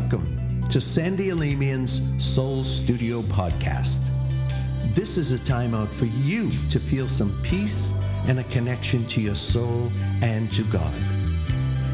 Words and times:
Welcome 0.00 0.62
to 0.70 0.80
Sandy 0.80 1.30
Alemian's 1.30 2.00
Soul 2.24 2.62
Studio 2.62 3.20
podcast. 3.22 3.98
This 4.94 5.18
is 5.18 5.32
a 5.32 5.38
time 5.40 5.74
out 5.74 5.92
for 5.92 6.04
you 6.04 6.52
to 6.70 6.78
feel 6.78 7.08
some 7.08 7.36
peace 7.42 7.92
and 8.28 8.38
a 8.38 8.44
connection 8.44 9.04
to 9.08 9.20
your 9.20 9.34
soul 9.34 9.90
and 10.22 10.48
to 10.52 10.62
God. 10.62 10.94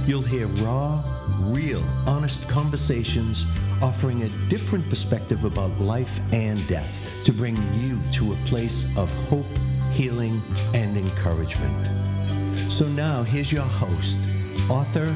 You'll 0.07 0.21
hear 0.21 0.49
raw, 0.63 1.03
real, 1.45 1.83
honest 2.07 2.47
conversations 2.47 3.47
offering 3.81 4.25
a 4.25 4.29
different 4.51 4.87
perspective 4.91 5.43
about 5.43 5.71
life 5.81 6.21
and 6.31 6.65
death 6.69 6.95
to 7.25 7.33
bring 7.33 7.57
you 7.73 7.99
to 8.13 8.35
a 8.35 8.37
place 8.45 8.85
of 8.99 9.11
hope, 9.31 9.47
healing, 9.93 10.43
and 10.75 10.95
encouragement. 10.99 12.71
So 12.71 12.87
now 12.87 13.23
here's 13.23 13.51
your 13.51 13.63
host, 13.63 14.21
author, 14.69 15.11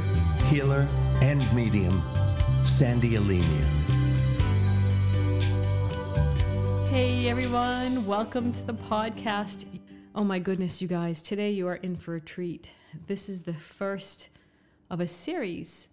healer, 0.48 0.88
and 1.20 1.40
medium, 1.54 2.02
Sandy 2.68 3.16
Alemian. 3.16 3.66
Hey 6.90 7.28
everyone, 7.28 8.04
welcome 8.06 8.52
to 8.52 8.62
the 8.62 8.74
podcast. 8.74 9.64
Oh 10.14 10.22
my 10.22 10.38
goodness, 10.38 10.80
you 10.80 10.86
guys, 10.86 11.22
today 11.22 11.50
you 11.50 11.66
are 11.66 11.76
in 11.76 11.96
for 11.96 12.16
a 12.16 12.20
treat. 12.20 12.70
This 13.06 13.28
is 13.28 13.42
the 13.42 13.54
first 13.54 14.28
of 14.90 15.00
a 15.00 15.06
series 15.06 15.88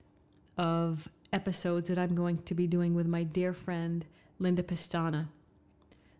of 0.58 1.08
episodes 1.34 1.88
that 1.88 1.98
I'm 1.98 2.14
going 2.14 2.40
to 2.40 2.54
be 2.54 2.68
doing 2.68 2.94
with 2.94 3.08
my 3.08 3.24
dear 3.24 3.54
friend 3.54 4.06
Linda 4.38 4.62
Pestana. 4.62 5.30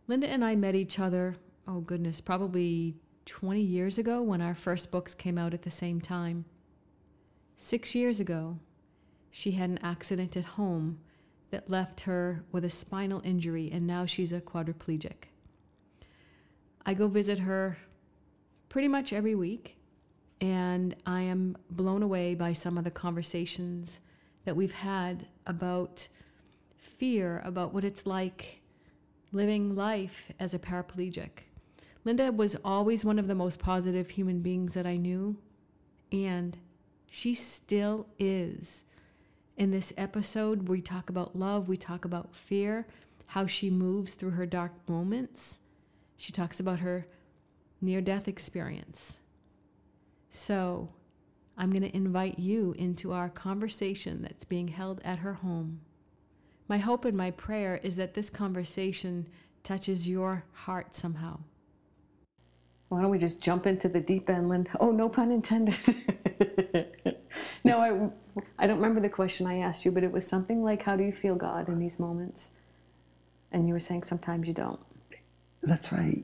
Linda 0.08 0.28
and 0.28 0.44
I 0.44 0.56
met 0.56 0.74
each 0.74 1.00
other, 1.00 1.36
oh 1.68 1.82
goodness, 1.82 2.22
probably 2.22 2.96
20 3.26 3.62
years 3.62 3.98
ago 3.98 4.22
when 4.22 4.42
our 4.42 4.56
first 4.56 4.90
books 4.90 5.14
came 5.14 5.38
out 5.38 5.54
at 5.54 5.64
the 5.64 5.70
same 5.70 6.00
time. 6.00 6.46
Six 7.58 7.94
years 7.94 8.20
ago, 8.20 8.58
she 9.38 9.52
had 9.52 9.70
an 9.70 9.80
accident 9.80 10.38
at 10.38 10.46
home 10.46 10.98
that 11.52 11.70
left 11.70 12.00
her 12.00 12.42
with 12.54 12.64
a 12.64 12.70
spinal 12.70 13.22
injury, 13.26 13.70
and 13.70 13.86
now 13.86 14.06
she's 14.06 14.32
a 14.32 14.40
quadriplegic. 14.40 15.26
I 16.86 16.94
go 16.94 17.10
visit 17.10 17.40
her 17.40 17.78
pretty 18.70 18.88
much 18.88 19.12
every 19.12 19.36
week, 19.36 19.76
and 20.40 20.96
I 21.06 21.24
am 21.24 21.58
blown 21.70 22.02
away 22.02 22.34
by 22.34 22.54
some 22.54 22.78
of 22.78 22.86
the 22.86 22.92
conversations 22.92 24.00
that 24.46 24.56
we've 24.56 24.72
had 24.72 25.28
about 25.46 26.08
fear, 26.78 27.42
about 27.44 27.74
what 27.74 27.84
it's 27.84 28.06
like 28.06 28.62
living 29.34 29.76
life 29.76 30.32
as 30.40 30.54
a 30.54 30.60
paraplegic. 30.60 31.44
Linda 32.06 32.32
was 32.32 32.56
always 32.64 33.04
one 33.04 33.20
of 33.20 33.28
the 33.28 33.36
most 33.36 33.60
positive 33.60 34.12
human 34.12 34.40
beings 34.40 34.76
that 34.76 34.88
I 34.88 34.96
knew, 34.96 35.36
and 36.10 36.58
she 37.10 37.34
still 37.34 38.08
is. 38.18 38.86
In 39.58 39.72
this 39.72 39.94
episode, 39.96 40.68
we 40.68 40.82
talk 40.82 41.10
about 41.10 41.38
love, 41.38 41.70
we 41.70 41.78
talk 41.78 42.04
about 42.04 42.36
fear, 42.36 42.86
how 43.28 43.48
she 43.48 43.70
moves 43.70 44.14
through 44.14 44.32
her 44.32 44.46
dark 44.46 44.74
moments. 44.88 45.62
She 46.18 46.34
talks 46.34 46.60
about 46.60 46.80
her 46.80 47.08
near 47.80 48.02
death 48.02 48.28
experience. 48.28 49.22
So, 50.30 50.90
I'm 51.58 51.72
going 51.72 51.90
to 51.90 51.96
invite 51.96 52.38
you 52.38 52.76
into 52.78 53.14
our 53.14 53.30
conversation 53.30 54.22
that's 54.22 54.44
being 54.44 54.68
held 54.68 55.00
at 55.06 55.20
her 55.20 55.36
home. 55.36 55.80
My 56.68 56.78
hope 56.78 57.06
and 57.06 57.16
my 57.16 57.32
prayer 57.32 57.80
is 57.82 57.96
that 57.96 58.14
this 58.14 58.30
conversation 58.30 59.30
touches 59.64 60.10
your 60.10 60.44
heart 60.52 60.94
somehow. 60.94 61.40
Why 62.90 63.02
don't 63.02 63.10
we 63.10 63.18
just 63.18 63.42
jump 63.42 63.66
into 63.66 63.88
the 63.88 64.02
deep 64.02 64.30
end, 64.30 64.50
Linda? 64.50 64.72
Oh, 64.82 64.92
no 64.92 65.08
pun 65.08 65.32
intended. 65.32 65.78
no, 67.66 67.80
I, 67.80 68.44
I 68.60 68.68
don't 68.68 68.78
remember 68.78 69.02
the 69.02 69.10
question 69.10 69.48
I 69.48 69.58
asked 69.58 69.86
you, 69.86 69.92
but 69.92 70.04
it 70.04 70.12
was 70.12 70.28
something 70.28 70.64
like, 70.64 70.84
How 70.84 70.96
do 70.96 71.04
you 71.04 71.12
feel 71.12 71.36
God 71.36 71.68
in 71.68 71.80
these 71.80 72.00
moments? 72.00 72.54
And 73.52 73.68
you 73.68 73.74
were 73.74 73.80
saying 73.80 74.04
sometimes 74.04 74.48
you 74.48 74.54
don't. 74.54 74.80
That's 75.64 75.92
right. 75.92 76.24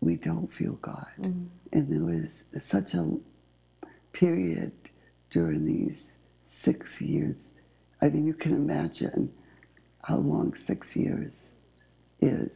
We 0.00 0.16
don't 0.16 0.52
feel 0.52 0.74
God. 0.74 1.06
Mm-hmm. 1.18 1.46
And 1.72 1.92
there 1.92 2.04
was 2.04 2.64
such 2.64 2.94
a 2.94 3.16
period 4.12 4.72
during 5.30 5.64
these 5.64 6.12
six 6.50 7.00
years. 7.00 7.48
I 8.02 8.10
mean, 8.10 8.26
you 8.26 8.34
can 8.34 8.54
imagine 8.54 9.32
how 10.02 10.16
long 10.16 10.54
six 10.54 10.94
years 10.94 11.32
is, 12.20 12.50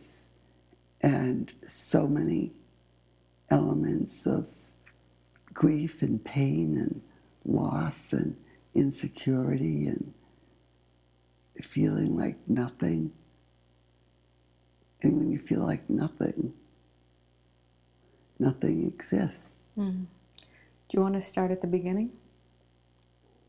and 1.00 1.50
so 1.66 2.06
many 2.06 2.52
elements 3.50 4.26
of 4.26 4.48
grief 5.52 6.02
and 6.02 6.22
pain 6.24 6.76
and 6.76 7.00
loss 7.44 8.12
and 8.12 8.36
insecurity 8.74 9.86
and 9.86 10.14
feeling 11.62 12.16
like 12.16 12.36
nothing. 12.46 13.12
And 15.02 15.16
when 15.16 15.30
you 15.30 15.38
feel 15.38 15.60
like 15.60 15.88
nothing, 15.88 16.52
nothing 18.38 18.86
exists. 18.86 19.50
Mm. 19.78 20.06
Do 20.36 20.96
you 20.96 21.00
want 21.00 21.14
to 21.14 21.20
start 21.20 21.50
at 21.50 21.60
the 21.60 21.66
beginning? 21.66 22.10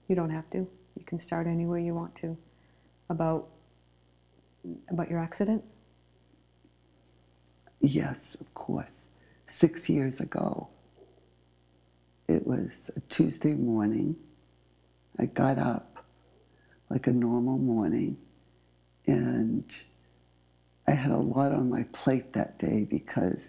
You 0.07 0.15
don't 0.15 0.29
have 0.29 0.49
to. 0.51 0.67
You 0.95 1.05
can 1.05 1.19
start 1.19 1.47
anywhere 1.47 1.79
you 1.79 1.93
want 1.93 2.15
to. 2.17 2.37
About 3.09 3.47
about 4.89 5.09
your 5.09 5.19
accident? 5.19 5.63
Yes, 7.79 8.17
of 8.39 8.53
course. 8.53 8.91
Six 9.47 9.89
years 9.89 10.19
ago, 10.19 10.69
it 12.31 12.47
was 12.47 12.89
a 12.95 12.99
Tuesday 13.01 13.53
morning. 13.53 14.15
I 15.19 15.25
got 15.25 15.57
up 15.57 16.05
like 16.89 17.07
a 17.07 17.11
normal 17.11 17.57
morning, 17.57 18.17
and 19.05 19.65
I 20.87 20.91
had 20.91 21.11
a 21.11 21.17
lot 21.17 21.51
on 21.51 21.69
my 21.69 21.83
plate 21.91 22.33
that 22.33 22.57
day 22.57 22.87
because 22.89 23.39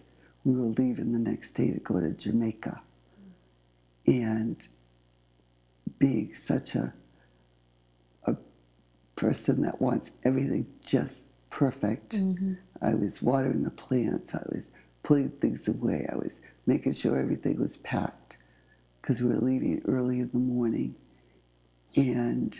we 0.44 0.54
were 0.54 0.68
leaving 0.68 1.12
the 1.12 1.18
next 1.18 1.54
day 1.54 1.70
to 1.72 1.78
go 1.80 2.00
to 2.00 2.10
Jamaica. 2.10 2.82
And 4.06 4.56
being 5.98 6.34
such 6.34 6.74
a, 6.74 6.92
a 8.24 8.34
person 9.14 9.62
that 9.62 9.80
wants 9.80 10.10
everything 10.24 10.66
just 10.84 11.14
perfect, 11.50 12.16
mm-hmm. 12.16 12.54
I 12.80 12.94
was 12.94 13.22
watering 13.22 13.62
the 13.62 13.70
plants, 13.70 14.34
I 14.34 14.42
was 14.48 14.64
putting 15.04 15.30
things 15.30 15.68
away, 15.68 16.08
I 16.10 16.16
was 16.16 16.32
making 16.66 16.94
sure 16.94 17.16
everything 17.16 17.60
was 17.60 17.76
packed 17.78 18.38
because 19.02 19.20
we 19.20 19.28
were 19.34 19.40
leaving 19.40 19.82
early 19.86 20.20
in 20.20 20.30
the 20.32 20.38
morning. 20.38 20.94
And 21.96 22.58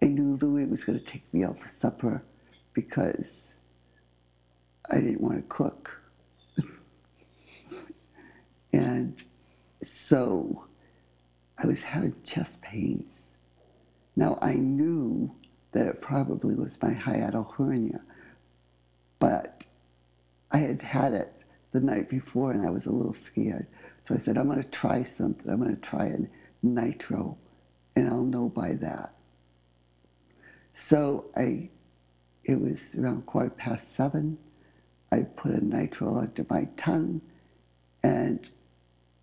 I 0.00 0.06
knew 0.06 0.38
Louis 0.40 0.66
was 0.66 0.84
going 0.84 0.98
to 0.98 1.04
take 1.04 1.32
me 1.34 1.44
out 1.44 1.58
for 1.58 1.68
supper 1.68 2.22
because 2.72 3.26
I 4.88 4.96
didn't 4.96 5.20
want 5.20 5.36
to 5.36 5.42
cook. 5.48 6.00
and 8.72 9.20
so 9.82 10.66
I 11.58 11.66
was 11.66 11.82
having 11.82 12.14
chest 12.24 12.62
pains. 12.62 13.22
Now 14.14 14.38
I 14.40 14.54
knew 14.54 15.34
that 15.72 15.86
it 15.86 16.00
probably 16.00 16.54
was 16.54 16.80
my 16.80 16.94
hiatal 16.94 17.52
hernia, 17.54 18.00
but 19.18 19.64
I 20.52 20.58
had 20.58 20.82
had 20.82 21.12
it 21.12 21.32
the 21.72 21.80
night 21.80 22.08
before 22.08 22.52
and 22.52 22.64
I 22.66 22.70
was 22.70 22.86
a 22.86 22.92
little 22.92 23.16
scared. 23.24 23.66
So 24.06 24.14
I 24.14 24.18
said, 24.18 24.38
I'm 24.38 24.46
going 24.46 24.62
to 24.62 24.70
try 24.70 25.02
something. 25.02 25.50
I'm 25.50 25.60
going 25.60 25.74
to 25.74 25.82
try 25.82 26.06
a 26.06 26.18
nitro, 26.62 27.36
and 27.96 28.08
I'll 28.08 28.22
know 28.22 28.48
by 28.48 28.74
that. 28.74 29.14
So 30.74 31.26
I, 31.36 31.70
it 32.44 32.60
was 32.60 32.80
around 32.96 33.26
quarter 33.26 33.50
past 33.50 33.84
seven. 33.96 34.38
I 35.10 35.20
put 35.22 35.52
a 35.52 35.64
nitro 35.64 36.18
under 36.18 36.46
my 36.48 36.68
tongue, 36.76 37.20
and 38.02 38.48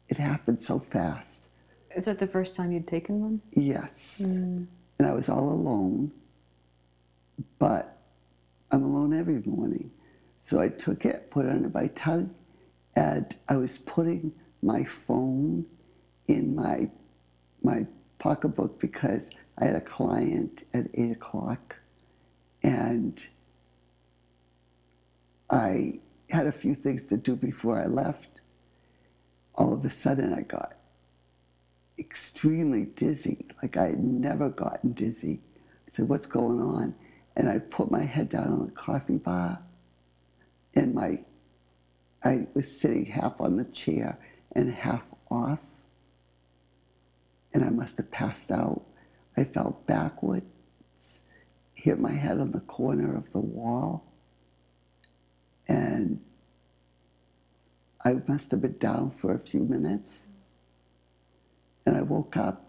it 0.10 0.18
happened 0.18 0.62
so 0.62 0.80
fast. 0.80 1.30
Is 1.96 2.06
that 2.06 2.20
the 2.20 2.28
first 2.28 2.56
time 2.56 2.72
you'd 2.72 2.88
taken 2.88 3.22
one? 3.22 3.42
Yes. 3.54 3.92
Mm. 4.20 4.68
And 5.00 5.08
I 5.08 5.14
was 5.14 5.30
all 5.30 5.50
alone, 5.50 6.12
but 7.60 8.00
I'm 8.72 8.84
alone 8.84 9.14
every 9.14 9.42
morning. 9.46 9.92
So 10.44 10.60
I 10.60 10.68
took 10.68 11.06
it, 11.06 11.32
put 11.32 11.46
it 11.46 11.52
under 11.52 11.70
my 11.70 11.88
tongue, 11.88 12.34
and 12.96 13.34
I 13.48 13.56
was 13.56 13.78
putting 13.78 14.34
my 14.64 14.86
phone 14.86 15.66
in 16.28 16.56
my 16.56 16.90
my 17.62 17.86
pocketbook 18.20 18.80
because 18.80 19.24
I 19.58 19.66
had 19.66 19.76
a 19.76 19.82
client 19.82 20.66
at 20.74 20.88
eight 20.94 21.12
o'clock, 21.12 21.78
and 22.62 23.22
I 25.50 26.00
had 26.30 26.48
a 26.48 26.52
few 26.52 26.76
things 26.76 27.04
to 27.10 27.18
do 27.18 27.36
before 27.36 27.80
I 27.80 27.86
left. 27.86 28.42
All 29.56 29.74
of 29.74 29.86
a 29.86 29.90
sudden, 29.90 30.34
I 30.34 30.42
got 30.42 30.74
extremely 32.00 32.86
dizzy, 32.86 33.46
like 33.62 33.78
I 33.78 33.88
had 33.88 34.04
never 34.04 34.50
gotten 34.50 34.94
dizzy. 34.94 35.42
I 35.88 35.96
said, 35.96 36.10
"What's 36.10 36.28
going 36.28 36.60
on?" 36.60 36.96
And 37.36 37.50
I 37.50 37.60
put 37.60 37.92
my 37.92 38.04
head 38.04 38.30
down 38.30 38.48
on 38.48 38.66
the 38.66 38.72
coffee 38.72 39.18
bar, 39.18 39.60
and 40.74 40.94
my 40.96 41.20
I 42.24 42.48
was 42.54 42.66
sitting 42.80 43.06
half 43.06 43.42
on 43.42 43.58
the 43.58 43.66
chair 43.66 44.18
and 44.54 44.74
half 44.74 45.04
off. 45.30 45.60
And 47.54 47.64
I 47.64 47.70
must 47.70 47.98
have 47.98 48.12
passed 48.12 48.52
out. 48.52 48.84
I 49.36 49.44
fell 49.44 49.82
backwards, 49.88 50.46
hit 51.74 52.00
my 52.00 52.12
head 52.12 52.40
on 52.40 52.52
the 52.52 52.60
corner 52.60 53.16
of 53.16 53.32
the 53.32 53.40
wall, 53.40 54.04
and 55.68 56.20
I 58.04 58.22
must 58.28 58.52
have 58.52 58.62
been 58.62 58.78
down 58.78 59.12
for 59.12 59.34
a 59.34 59.40
few 59.40 59.62
minutes. 59.62 60.12
And 61.86 61.98
I 61.98 62.02
woke 62.02 62.38
up 62.38 62.66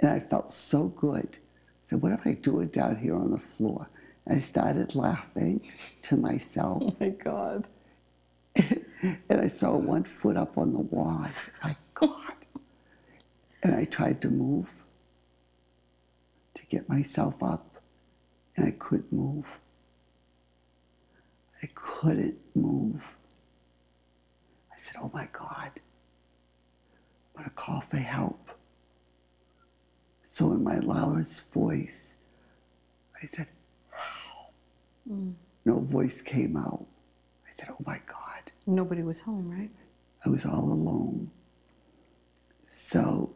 and 0.00 0.10
I 0.10 0.20
felt 0.20 0.52
so 0.52 0.84
good. 0.88 1.28
I 1.32 1.90
said, 1.90 2.02
What 2.02 2.12
am 2.12 2.20
I 2.24 2.32
doing 2.32 2.68
down 2.68 2.96
here 2.96 3.14
on 3.14 3.30
the 3.30 3.38
floor? 3.38 3.88
And 4.26 4.38
I 4.38 4.40
started 4.40 4.94
laughing 4.94 5.60
to 6.04 6.16
myself. 6.16 6.82
Oh 6.82 6.96
my 6.98 7.10
God. 7.10 7.66
And 8.56 9.40
I 9.40 9.48
saw 9.48 9.76
one 9.76 10.04
foot 10.04 10.36
up 10.36 10.58
on 10.58 10.72
the 10.72 10.80
wall. 10.80 11.22
I 11.24 11.28
said, 11.44 11.54
My 11.62 11.76
God. 11.94 12.34
And 13.62 13.74
I 13.74 13.84
tried 13.84 14.20
to 14.22 14.28
move 14.30 14.70
to 16.54 16.62
get 16.66 16.88
myself 16.88 17.42
up, 17.42 17.80
and 18.56 18.66
I 18.66 18.72
couldn't 18.72 19.12
move. 19.12 19.60
I 21.62 21.68
couldn't 21.74 22.38
move. 22.54 23.16
I 24.72 24.78
said, 24.78 24.96
Oh 25.02 25.10
my 25.14 25.28
God, 25.32 25.70
I'm 25.74 27.36
going 27.36 27.44
to 27.44 27.50
call 27.50 27.80
for 27.80 27.98
help. 27.98 28.50
So, 30.32 30.52
in 30.52 30.64
my 30.64 30.78
loudest 30.78 31.52
voice, 31.52 31.94
I 33.22 33.26
said, 33.26 33.46
Help. 33.90 34.54
Mm. 35.10 35.34
No 35.64 35.78
voice 35.80 36.22
came 36.22 36.56
out. 36.56 36.86
I 37.46 37.50
said, 37.58 37.68
Oh 37.70 37.82
my 37.86 38.00
God. 38.06 38.31
Nobody 38.66 39.02
was 39.02 39.20
home, 39.20 39.50
right? 39.50 39.70
I 40.24 40.28
was 40.28 40.44
all 40.46 40.72
alone. 40.72 41.30
So 42.88 43.32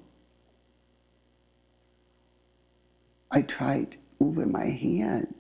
I 3.31 3.43
tried 3.43 3.97
moving 4.21 4.53
my 4.53 4.67
hand, 4.67 5.35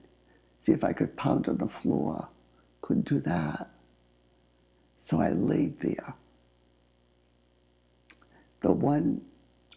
see 0.64 0.72
if 0.72 0.82
I 0.84 0.92
could 0.92 1.16
pound 1.16 1.48
on 1.48 1.58
the 1.58 1.68
floor. 1.68 2.28
Couldn't 2.80 3.08
do 3.08 3.20
that. 3.20 3.70
So 5.06 5.20
I 5.20 5.30
laid 5.30 5.80
there. 5.80 6.14
The 8.62 8.72
one, 8.72 9.20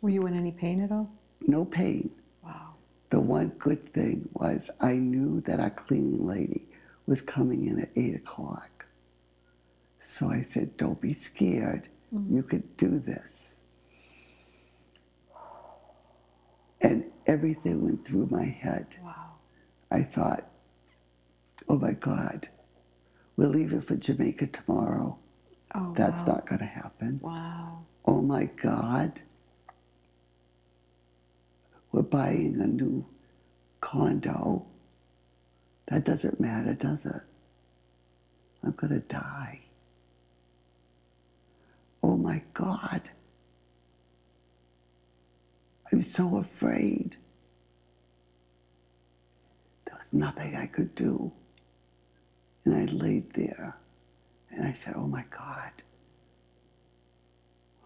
Were 0.01 0.09
you 0.09 0.25
in 0.25 0.35
any 0.35 0.51
pain 0.51 0.81
at 0.81 0.91
all? 0.91 1.09
no 1.45 1.65
pain. 1.65 2.09
Wow. 2.43 2.73
The 3.11 3.19
one 3.19 3.49
good 3.59 3.93
thing 3.93 4.27
was 4.33 4.69
I 4.79 4.93
knew 4.93 5.41
that 5.41 5.59
our 5.59 5.69
cleaning 5.69 6.25
lady 6.25 6.63
was 7.05 7.21
coming 7.21 7.67
in 7.67 7.79
at 7.81 7.89
8 7.95 8.15
o'clock. 8.15 8.78
So 10.19 10.29
I 10.29 10.41
said, 10.41 10.75
Don't 10.75 10.99
be 10.99 11.13
scared. 11.13 11.87
Mm-hmm. 12.13 12.35
You 12.35 12.43
could 12.43 12.75
do 12.75 12.99
this. 12.99 13.29
And 16.81 17.05
everything 17.25 17.83
went 17.83 18.05
through 18.05 18.27
my 18.29 18.45
head. 18.45 18.87
Wow. 19.01 19.35
I 19.89 20.03
thought, 20.03 20.45
Oh 21.69 21.77
my 21.77 21.93
God, 21.93 22.49
we're 23.37 23.47
leaving 23.47 23.81
for 23.81 23.95
Jamaica 23.95 24.47
tomorrow. 24.47 25.17
Oh, 25.73 25.93
That's 25.97 26.27
wow. 26.27 26.33
not 26.35 26.47
going 26.47 26.59
to 26.59 26.65
happen. 26.65 27.19
Wow. 27.23 27.85
Oh 28.05 28.21
my 28.21 28.45
God. 28.45 29.21
We're 31.93 32.01
buying 32.01 32.59
a 32.59 32.67
new 32.67 33.05
condo. 33.79 34.65
That 35.87 36.03
doesn't 36.03 36.39
matter, 36.41 36.73
does 36.73 37.05
it? 37.05 37.21
I'm 38.63 38.71
going 38.73 38.93
to 38.93 38.99
die. 38.99 39.61
Oh 42.01 42.17
my 42.17 42.41
God. 42.53 43.01
I'm 45.91 46.01
so 46.01 46.37
afraid. 46.37 47.17
There 49.85 49.95
was 49.95 50.07
nothing 50.11 50.55
I 50.55 50.67
could 50.67 50.95
do. 50.95 51.31
And 52.65 52.75
I 52.75 52.85
laid 52.91 53.33
there 53.33 53.75
and 54.51 54.65
I 54.65 54.73
said, 54.73 54.93
Oh 54.95 55.07
my 55.07 55.25
God 55.29 55.71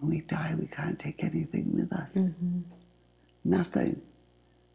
when 0.04 0.12
we 0.12 0.22
die, 0.22 0.54
we 0.60 0.68
can't 0.68 1.00
take 1.00 1.24
anything 1.24 1.72
with 1.74 1.94
us. 1.94 2.10
Mm-hmm. 2.14 2.60
Nothing. 3.46 4.02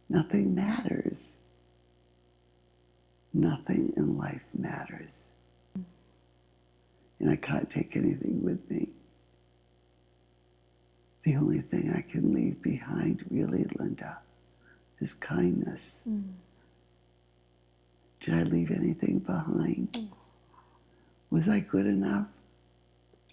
Nothing 0.08 0.54
matters. 0.54 1.18
Nothing 3.34 3.92
in 3.94 4.16
life 4.16 4.46
matters. 4.56 5.10
And 7.20 7.30
I 7.30 7.36
can't 7.36 7.68
take 7.68 7.94
anything 7.94 8.42
with 8.42 8.70
me. 8.70 8.88
The 11.28 11.36
only 11.36 11.60
thing 11.60 11.92
I 11.94 12.10
can 12.10 12.32
leave 12.32 12.62
behind, 12.62 13.22
really, 13.28 13.66
Linda, 13.78 14.16
is 14.98 15.12
kindness. 15.12 15.82
Mm. 16.08 16.32
Did 18.20 18.32
I 18.32 18.42
leave 18.44 18.70
anything 18.70 19.18
behind? 19.18 19.92
Mm. 19.92 20.08
Was 21.28 21.46
I 21.46 21.60
good 21.60 21.84
enough? 21.84 22.28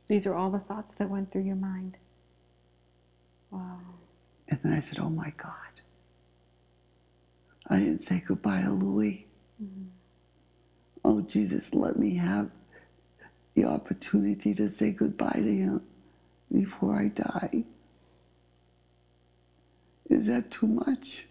These 0.09 0.27
are 0.27 0.35
all 0.35 0.49
the 0.49 0.59
thoughts 0.59 0.93
that 0.95 1.09
went 1.09 1.31
through 1.31 1.43
your 1.43 1.55
mind. 1.55 1.95
Wow. 3.49 3.79
And 4.49 4.59
then 4.61 4.73
I 4.73 4.81
said, 4.81 4.99
Oh 4.99 5.09
my 5.09 5.31
God. 5.37 5.53
I 7.69 7.79
didn't 7.79 8.01
say 8.05 8.21
goodbye 8.27 8.63
to 8.63 8.71
Louis. 8.71 9.25
Mm-hmm. 9.63 9.85
Oh, 11.05 11.21
Jesus, 11.21 11.73
let 11.73 11.97
me 11.97 12.17
have 12.17 12.49
the 13.53 13.63
opportunity 13.63 14.53
to 14.53 14.69
say 14.69 14.91
goodbye 14.91 15.39
to 15.39 15.55
him 15.55 15.81
before 16.51 16.99
I 16.99 17.07
die. 17.07 17.63
Is 20.15 20.27
that 20.27 20.49
too 20.49 20.67
much? 20.67 21.25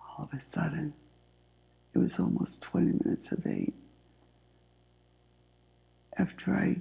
All 0.00 0.30
of 0.32 0.38
a 0.38 0.40
sudden, 0.54 0.92
it 1.92 1.98
was 1.98 2.20
almost 2.20 2.60
20 2.60 2.86
minutes 3.02 3.32
of 3.32 3.44
eight. 3.44 3.74
After 6.16 6.54
I 6.54 6.76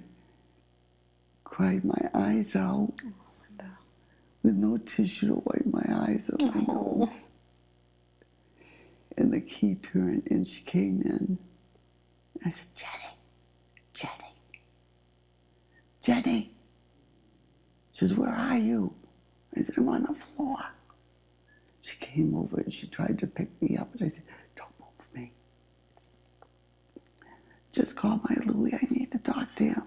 cried 1.44 1.84
my 1.84 2.08
eyes 2.14 2.56
out 2.56 2.94
oh, 3.04 3.66
with 4.44 4.54
no 4.54 4.78
tissue 4.78 5.30
to 5.30 5.42
wipe 5.44 5.66
my 5.66 5.86
eyes 5.90 6.30
up 6.32 6.40
my 6.40 6.66
oh. 6.68 6.98
nose. 7.00 7.30
And 9.18 9.34
the 9.34 9.42
key 9.42 9.74
turned 9.74 10.28
and 10.30 10.48
she 10.48 10.62
came 10.62 11.02
in. 11.02 11.40
I 12.46 12.52
said, 12.52 12.68
Jenny, 12.76 13.18
Jenny, 13.96 14.36
Jenny. 16.04 16.57
She 17.98 18.08
says, 18.08 18.14
Where 18.16 18.30
are 18.30 18.58
you? 18.58 18.94
I 19.56 19.64
said, 19.64 19.76
I'm 19.78 19.90
on 19.90 20.04
the 20.04 20.14
floor. 20.14 20.60
She 21.82 21.98
came 21.98 22.36
over 22.36 22.60
and 22.60 22.72
she 22.72 22.86
tried 22.88 23.18
to 23.20 23.28
pick 23.28 23.50
me 23.60 23.76
up. 23.76 23.92
And 23.94 24.04
I 24.04 24.10
said, 24.10 24.24
Don't 24.56 24.70
move 24.80 25.16
me. 25.16 25.32
Just 27.72 27.96
call 27.96 28.22
my 28.30 28.36
Louie. 28.46 28.74
I 28.74 28.86
need 28.92 29.12
to 29.14 29.18
talk 29.18 29.56
to 29.56 29.64
him. 29.64 29.84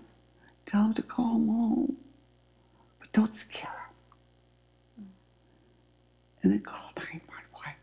Tell 0.67 0.85
him 0.87 0.95
to 0.95 1.03
call 1.03 1.37
him 1.37 1.47
home. 1.49 1.97
But 2.99 3.13
don't 3.13 3.37
scare 3.37 3.93
him. 4.97 5.07
And 6.43 6.53
then 6.53 6.61
call 6.63 6.93
911. 6.97 7.75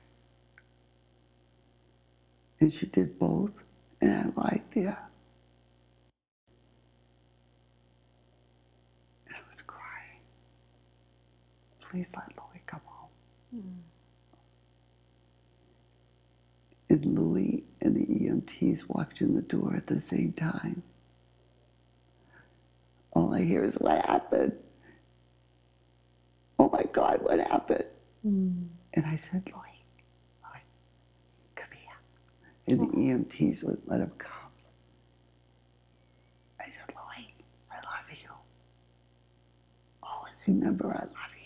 And 2.60 2.74
she 2.74 2.86
did 2.88 3.18
both. 3.20 3.52
And 4.02 4.12
I 4.12 4.42
lied 4.42 4.64
there. 4.74 5.00
And 9.28 9.36
I 9.36 9.40
was 9.52 9.62
crying. 9.66 10.22
Please 11.98 12.08
let 12.16 12.28
Louie 12.38 12.62
come 12.68 12.82
home. 12.86 13.10
Mm-hmm. 13.56 13.80
And 16.90 17.18
Louis 17.18 17.64
and 17.82 17.96
the 17.96 18.06
EMTs 18.06 18.88
walked 18.88 19.20
in 19.20 19.34
the 19.34 19.42
door 19.42 19.74
at 19.76 19.88
the 19.88 20.00
same 20.00 20.34
time. 20.34 20.84
All 23.14 23.34
I 23.34 23.44
hear 23.44 23.64
is, 23.64 23.78
What 23.80 24.06
happened? 24.06 24.54
Oh 26.60 26.70
my 26.70 26.84
God, 26.94 27.24
what 27.24 27.40
happened? 27.40 27.86
Mm. 28.24 28.68
And 28.94 29.06
I 29.08 29.16
said, 29.16 29.42
Louis, 29.48 29.82
Louis, 30.44 30.62
come 31.56 31.70
here. 31.72 31.98
And 32.78 32.92
the 32.92 32.96
EMTs 32.96 33.64
wouldn't 33.64 33.90
let 33.90 34.02
him 34.02 34.12
come. 34.20 34.32
I 36.60 36.66
said, 36.70 36.90
Louis, 36.90 37.34
I 37.72 37.76
love 37.78 38.12
you. 38.12 38.30
Always 40.04 40.36
remember 40.46 40.92
I 40.92 41.00
love 41.00 41.32
you. 41.32 41.37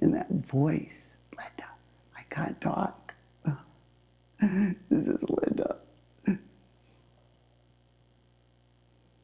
And 0.00 0.14
that 0.14 0.30
voice, 0.30 1.08
Linda, 1.36 1.68
I 2.16 2.22
can't 2.30 2.60
talk. 2.60 3.14
this 4.40 5.06
is 5.06 5.18
Linda. 5.28 5.76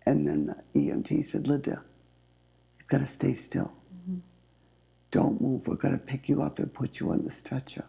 And 0.07 0.29
then 0.29 0.55
the 0.75 0.81
EMT 0.91 1.31
said, 1.31 1.47
Linda, 1.47 1.83
you've 2.79 2.89
got 2.89 2.99
to 2.99 3.07
stay 3.07 3.35
still. 3.35 3.73
Don't 5.11 5.41
move. 5.41 5.67
We're 5.67 5.77
going 5.77 5.95
to 5.99 6.05
pick 6.05 6.29
you 6.29 6.43
up 6.43 6.59
and 6.59 6.73
put 6.73 6.99
you 7.01 7.11
on 7.13 7.25
the 7.25 7.31
stretcher. 7.31 7.85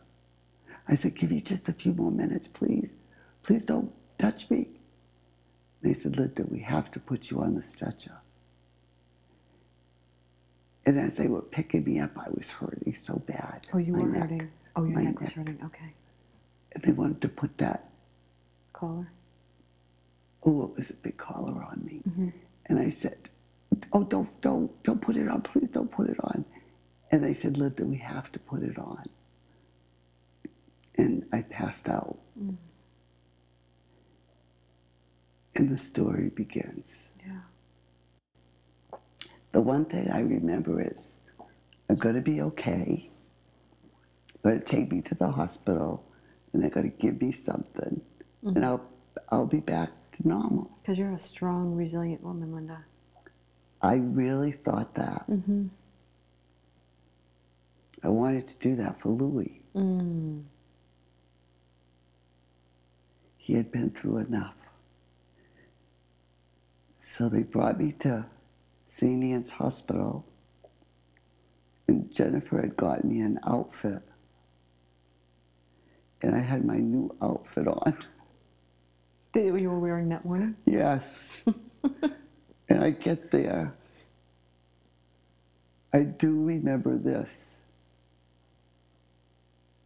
I 0.87 0.95
said, 0.95 1.15
give 1.15 1.31
me 1.31 1.41
just 1.41 1.67
a 1.67 1.73
few 1.73 1.93
more 1.93 2.11
minutes, 2.11 2.47
please. 2.47 2.91
Please 3.43 3.65
don't 3.65 3.91
touch 4.19 4.49
me. 4.51 4.67
They 5.81 5.93
said, 5.93 6.17
Linda, 6.17 6.43
we 6.47 6.59
have 6.61 6.91
to 6.91 6.99
put 6.99 7.31
you 7.31 7.41
on 7.41 7.55
the 7.55 7.63
stretcher. 7.63 8.17
And 10.85 10.99
as 10.99 11.15
they 11.15 11.27
were 11.27 11.41
picking 11.41 11.83
me 11.85 11.99
up, 11.99 12.11
I 12.17 12.29
was 12.29 12.49
hurting 12.51 12.95
so 12.95 13.15
bad. 13.25 13.67
Oh, 13.73 13.77
you 13.79 13.93
My 13.93 13.99
were 13.99 14.07
neck. 14.09 14.21
hurting. 14.23 14.51
Oh, 14.75 14.83
your 14.85 14.95
My 14.95 15.03
neck 15.03 15.19
was 15.21 15.33
hurting. 15.33 15.59
Okay. 15.65 15.93
And 16.73 16.83
they 16.83 16.91
wanted 16.91 17.21
to 17.21 17.29
put 17.29 17.57
that, 17.59 17.89
Collar. 18.73 19.11
oh, 20.45 20.65
it 20.65 20.77
was 20.79 20.89
a 20.91 20.93
big 20.95 21.17
collar 21.17 21.63
on 21.63 21.83
me. 21.85 22.01
Mm-hmm. 22.07 22.29
And 22.67 22.79
I 22.79 22.89
said, 22.91 23.29
oh, 23.93 24.03
don't, 24.03 24.29
don't, 24.41 24.83
don't 24.83 25.01
put 25.01 25.15
it 25.17 25.27
on. 25.29 25.41
Please 25.41 25.69
don't 25.73 25.91
put 25.91 26.09
it 26.09 26.17
on. 26.23 26.45
And 27.11 27.23
they 27.23 27.33
said, 27.33 27.57
Linda, 27.57 27.85
we 27.85 27.97
have 27.97 28.31
to 28.33 28.39
put 28.39 28.63
it 28.63 28.77
on. 28.77 29.05
And 30.97 31.25
I 31.33 31.41
passed 31.43 31.89
out. 31.89 32.17
Mm. 32.41 32.57
And 35.55 35.69
the 35.69 35.77
story 35.77 36.29
begins. 36.29 36.87
Yeah. 37.25 37.39
The 39.55 39.61
one 39.61 39.85
thing 39.85 40.11
I 40.11 40.19
remember 40.19 40.81
is 40.81 41.13
I'm 41.89 41.95
going 41.95 42.15
to 42.15 42.21
be 42.21 42.41
okay. 42.41 43.09
They're 44.43 44.51
going 44.51 44.59
to 44.59 44.65
take 44.69 44.91
me 44.91 44.99
to 45.03 45.15
the 45.15 45.31
hospital 45.31 46.03
and 46.51 46.61
they're 46.61 46.69
going 46.69 46.91
to 46.91 46.97
give 46.97 47.21
me 47.21 47.31
something. 47.31 48.01
And 48.43 48.65
I'll, 48.65 48.83
I'll 49.29 49.45
be 49.45 49.61
back 49.61 49.91
to 50.17 50.27
normal. 50.27 50.69
Because 50.81 50.97
you're 50.97 51.13
a 51.13 51.17
strong, 51.17 51.73
resilient 51.73 52.21
woman, 52.21 52.53
Linda. 52.53 52.83
I 53.81 53.93
really 53.93 54.51
thought 54.51 54.93
that. 54.95 55.23
Mm-hmm. 55.29 55.67
I 58.03 58.09
wanted 58.09 58.49
to 58.49 58.57
do 58.59 58.75
that 58.75 58.99
for 58.99 59.07
Louis. 59.07 59.61
Mm. 59.73 60.43
He 63.37 63.53
had 63.53 63.71
been 63.71 63.91
through 63.91 64.17
enough. 64.17 64.55
So 67.05 67.29
they 67.29 67.43
brought 67.43 67.79
me 67.79 67.93
to 67.99 68.25
St. 68.97 69.49
Hospital, 69.51 70.25
and 71.87 72.11
Jennifer 72.13 72.61
had 72.61 72.77
gotten 72.77 73.09
me 73.09 73.21
an 73.21 73.39
outfit. 73.45 74.01
And 76.21 76.35
I 76.35 76.39
had 76.39 76.65
my 76.65 76.77
new 76.77 77.13
outfit 77.21 77.67
on. 77.67 77.97
That 79.33 79.43
you 79.43 79.69
were 79.69 79.79
wearing 79.79 80.09
that 80.09 80.23
morning? 80.23 80.55
Yes. 80.65 81.43
and 82.69 82.83
I 82.83 82.91
get 82.91 83.31
there. 83.31 83.75
I 85.93 86.03
do 86.03 86.43
remember 86.43 86.97
this. 86.97 87.29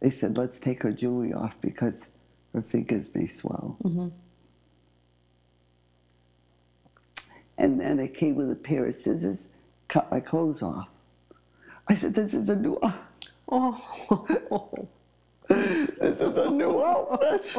They 0.00 0.10
said, 0.10 0.38
let's 0.38 0.58
take 0.60 0.82
her 0.84 0.92
jewelry 0.92 1.32
off 1.32 1.56
because 1.60 1.94
her 2.54 2.62
fingers 2.62 3.10
may 3.14 3.26
swell. 3.26 3.76
Mm-hmm. 3.84 4.08
And 7.60 7.78
then 7.78 7.98
they 7.98 8.08
came 8.08 8.36
with 8.36 8.50
a 8.50 8.56
pair 8.56 8.86
of 8.86 8.94
scissors, 8.94 9.38
cut 9.86 10.10
my 10.10 10.20
clothes 10.20 10.62
off. 10.62 10.88
I 11.88 11.94
said, 11.94 12.14
this 12.14 12.32
is 12.32 12.48
a 12.48 12.56
new, 12.56 12.80
Oh. 13.50 14.88
this 15.48 16.18
is 16.18 16.36
a 16.36 16.50
new 16.50 16.82
outfit. 16.82 17.54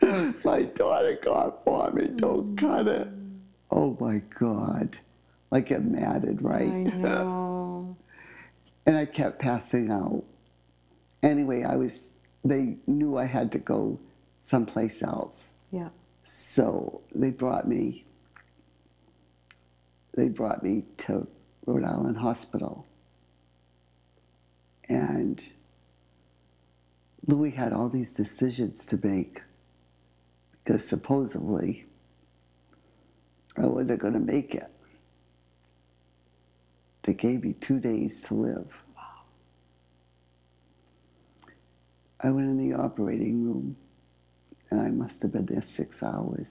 my 0.44 0.62
daughter 0.62 1.18
got 1.22 1.64
for 1.64 1.90
me. 1.90 2.08
Don't 2.16 2.54
mm. 2.54 2.58
cut 2.58 2.86
it. 2.88 3.08
Oh 3.70 3.96
my 4.00 4.22
God. 4.38 4.96
Like 5.50 5.66
I 5.66 5.68
get 5.68 5.84
matted, 5.84 6.40
right? 6.40 6.62
I 6.62 6.82
know. 6.96 7.96
and 8.86 8.96
I 8.96 9.04
kept 9.04 9.38
passing 9.38 9.90
out. 9.90 10.24
Anyway, 11.22 11.62
I 11.62 11.76
was, 11.76 12.00
they 12.44 12.76
knew 12.86 13.18
I 13.18 13.26
had 13.26 13.52
to 13.52 13.58
go 13.58 13.98
someplace 14.48 15.02
else. 15.02 15.50
Yeah. 15.70 15.90
So 16.24 17.02
they 17.14 17.30
brought 17.30 17.68
me, 17.68 18.04
they 20.14 20.28
brought 20.28 20.62
me 20.62 20.84
to 20.98 21.26
Rhode 21.66 21.84
Island 21.84 22.18
Hospital. 22.18 22.86
And 24.88 25.42
Louis 27.26 27.50
had 27.50 27.72
all 27.72 27.88
these 27.88 28.10
decisions 28.10 28.84
to 28.86 28.98
make 29.02 29.40
because 30.64 30.86
supposedly 30.88 31.86
I 33.56 33.66
wasn't 33.66 34.00
going 34.00 34.14
to 34.14 34.20
make 34.20 34.54
it. 34.54 34.70
They 37.02 37.14
gave 37.14 37.44
me 37.44 37.54
two 37.54 37.80
days 37.80 38.20
to 38.26 38.34
live. 38.34 38.82
I 42.20 42.30
went 42.30 42.46
in 42.48 42.70
the 42.70 42.76
operating 42.76 43.44
room 43.44 43.76
and 44.70 44.80
I 44.80 44.90
must 44.90 45.20
have 45.22 45.32
been 45.32 45.46
there 45.46 45.62
six 45.62 46.02
hours, 46.02 46.46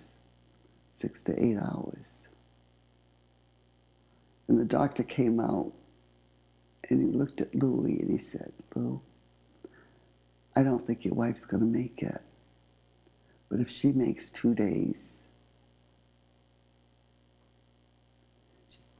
six 1.00 1.22
to 1.24 1.44
eight 1.44 1.58
hours. 1.58 2.11
And 4.51 4.60
the 4.60 4.65
doctor 4.65 5.03
came 5.03 5.39
out 5.39 5.72
and 6.89 7.00
he 7.00 7.17
looked 7.17 7.39
at 7.39 7.55
Louie 7.55 8.01
and 8.01 8.20
he 8.20 8.25
said, 8.31 8.51
Lou, 8.75 9.00
I 10.58 10.62
don't 10.62 10.86
think 10.86 11.05
your 11.05 11.13
wife's 11.13 11.46
going 11.46 11.62
to 11.62 11.65
make 11.65 12.03
it. 12.03 12.20
But 13.48 13.62
if 13.62 13.70
she 13.70 13.93
makes 13.93 14.27
two 14.27 14.53
days, 14.53 14.98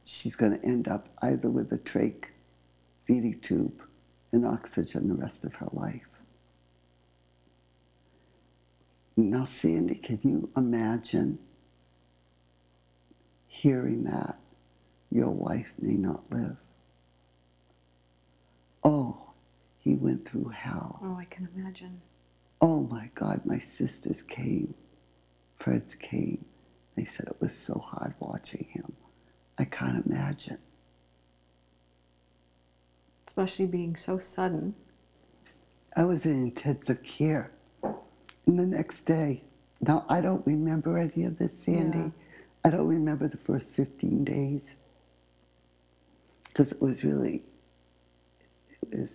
she's 0.06 0.36
going 0.36 0.58
to 0.58 0.64
end 0.64 0.88
up 0.88 1.10
either 1.20 1.50
with 1.50 1.70
a 1.70 1.76
trach 1.76 2.24
feeding 3.06 3.38
tube 3.40 3.82
and 4.32 4.46
oxygen 4.46 5.08
the 5.08 5.14
rest 5.16 5.44
of 5.44 5.54
her 5.56 5.68
life. 5.74 6.08
Now, 9.18 9.44
Sandy, 9.44 9.96
can 9.96 10.18
you 10.22 10.48
imagine 10.56 11.38
hearing 13.48 14.04
that 14.04 14.38
your 15.12 15.30
wife 15.30 15.72
may 15.80 15.94
not 15.94 16.22
live? 16.30 16.56
Oh, 18.82 19.30
he 19.78 19.94
went 19.94 20.28
through 20.28 20.48
hell. 20.48 20.98
Oh, 21.02 21.16
I 21.16 21.24
can 21.24 21.48
imagine. 21.54 22.00
Oh 22.60 22.80
my 22.80 23.10
God, 23.14 23.42
my 23.44 23.58
sisters 23.58 24.22
came. 24.28 24.74
Fred's 25.58 25.94
came. 25.94 26.44
They 26.96 27.04
said 27.04 27.26
it 27.26 27.40
was 27.40 27.56
so 27.56 27.78
hard 27.78 28.14
watching 28.18 28.66
him. 28.70 28.92
I 29.58 29.64
can't 29.64 30.04
imagine. 30.06 30.58
Especially 33.26 33.66
being 33.66 33.96
so 33.96 34.18
sudden. 34.18 34.74
I 35.94 36.04
was 36.04 36.24
in 36.24 36.42
intensive 36.44 37.02
care. 37.02 37.52
And 38.46 38.58
the 38.58 38.66
next 38.66 39.02
day, 39.02 39.42
now 39.80 40.04
I 40.08 40.20
don't 40.20 40.46
remember 40.46 40.98
any 40.98 41.24
of 41.24 41.38
this, 41.38 41.52
Sandy. 41.64 41.98
Yeah. 41.98 42.10
I 42.64 42.70
don't 42.70 42.86
remember 42.86 43.28
the 43.28 43.36
first 43.36 43.68
15 43.68 44.24
days. 44.24 44.62
Because 46.52 46.72
it 46.72 46.82
was 46.82 47.02
really, 47.02 47.42
it 48.82 48.98
was, 48.98 49.10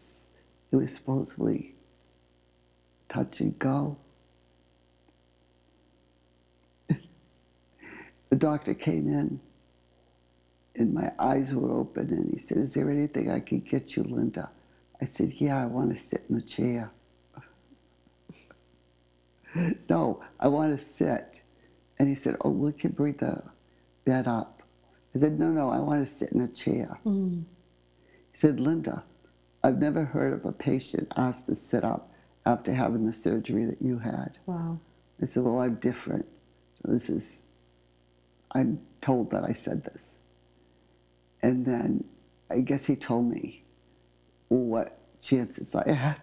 it 0.72 0.76
was 0.76 0.92
supposedly 0.92 1.76
touch 3.10 3.40
and 3.40 3.58
go. 3.60 3.98
the 6.90 8.36
doctor 8.36 8.74
came 8.74 9.08
in 9.08 9.40
and 10.76 10.94
my 10.94 11.12
eyes 11.20 11.54
were 11.54 11.72
open 11.72 12.10
and 12.10 12.34
he 12.34 12.48
said, 12.48 12.58
Is 12.58 12.74
there 12.74 12.90
anything 12.90 13.30
I 13.32 13.40
can 13.40 13.60
get 13.60 13.96
you, 13.96 14.04
Linda? 14.04 14.50
I 15.02 15.06
said, 15.06 15.34
Yeah, 15.38 15.62
I 15.62 15.66
want 15.66 15.92
to 15.94 16.00
sit 16.04 16.24
in 16.30 16.36
the 16.36 16.42
chair. 16.42 16.92
no, 19.90 20.24
I 20.40 20.48
want 20.48 20.80
to 20.80 20.86
sit. 20.98 21.42
And 22.00 22.08
he 22.08 22.16
said, 22.16 22.38
Oh, 22.42 22.50
we 22.50 22.72
can 22.74 22.92
bring 22.92 23.14
the 23.14 23.42
bed 24.06 24.28
up. 24.28 24.57
I 25.18 25.22
said, 25.22 25.40
No, 25.40 25.48
no, 25.48 25.70
I 25.72 25.80
want 25.80 26.08
to 26.08 26.18
sit 26.20 26.32
in 26.32 26.42
a 26.42 26.48
chair. 26.48 27.00
Mm. 27.06 27.44
He 28.34 28.40
said, 28.40 28.60
Linda, 28.60 29.04
I've 29.64 29.80
never 29.80 30.06
heard 30.06 30.34
of 30.34 30.46
a 30.46 30.52
patient 30.52 31.12
asked 31.18 31.48
to 31.48 31.58
sit 31.70 31.84
up 31.84 32.12
after 32.46 32.74
having 32.74 33.06
the 33.06 33.14
surgery 33.14 33.66
that 33.66 33.82
you 33.82 34.00
had. 34.00 34.38
Wow. 34.46 34.80
I 35.22 35.26
said, 35.26 35.44
Well, 35.44 35.60
I'm 35.60 35.76
different. 35.76 36.28
This 36.84 37.10
is, 37.10 37.24
I'm 38.52 38.82
told 39.02 39.32
that 39.32 39.44
I 39.44 39.54
said 39.54 39.84
this. 39.86 40.02
And 41.42 41.66
then 41.66 42.04
I 42.50 42.60
guess 42.60 42.86
he 42.86 42.96
told 42.96 43.32
me 43.32 43.64
what 44.50 45.00
chances 45.20 45.74
I 45.74 45.92
had. 45.92 46.22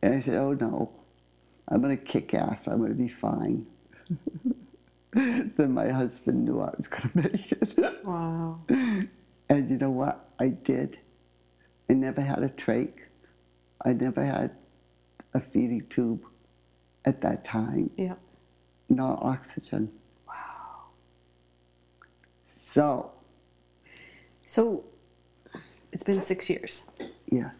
And 0.00 0.14
I 0.14 0.20
said, 0.20 0.36
Oh 0.36 0.52
no, 0.52 0.92
I'm 1.68 1.82
going 1.82 1.96
to 1.96 2.04
kick 2.04 2.34
ass. 2.34 2.60
I'm 2.66 2.78
going 2.78 2.90
to 2.90 2.94
be 2.94 3.08
fine. 3.08 3.66
then 5.56 5.72
my 5.72 5.88
husband 5.90 6.44
knew 6.44 6.60
I 6.60 6.70
was 6.76 6.88
going 6.88 7.10
to 7.10 7.16
make 7.18 7.52
it. 7.52 7.78
Wow. 8.04 8.60
And 8.68 9.70
you 9.70 9.76
know 9.76 9.90
what? 9.90 10.28
I 10.40 10.48
did. 10.48 10.98
I 11.88 11.92
never 11.92 12.20
had 12.20 12.42
a 12.42 12.48
trach. 12.48 12.92
I 13.84 13.92
never 13.92 14.24
had 14.24 14.50
a 15.34 15.40
feeding 15.40 15.86
tube 15.88 16.24
at 17.04 17.20
that 17.20 17.44
time, 17.44 17.90
Yeah. 17.96 18.14
no 18.88 19.18
oxygen. 19.20 19.90
Wow. 20.26 20.90
So, 22.72 23.10
So 24.46 24.84
it's 25.92 26.04
been 26.04 26.22
six 26.22 26.48
years. 26.50 26.86
yes, 27.30 27.54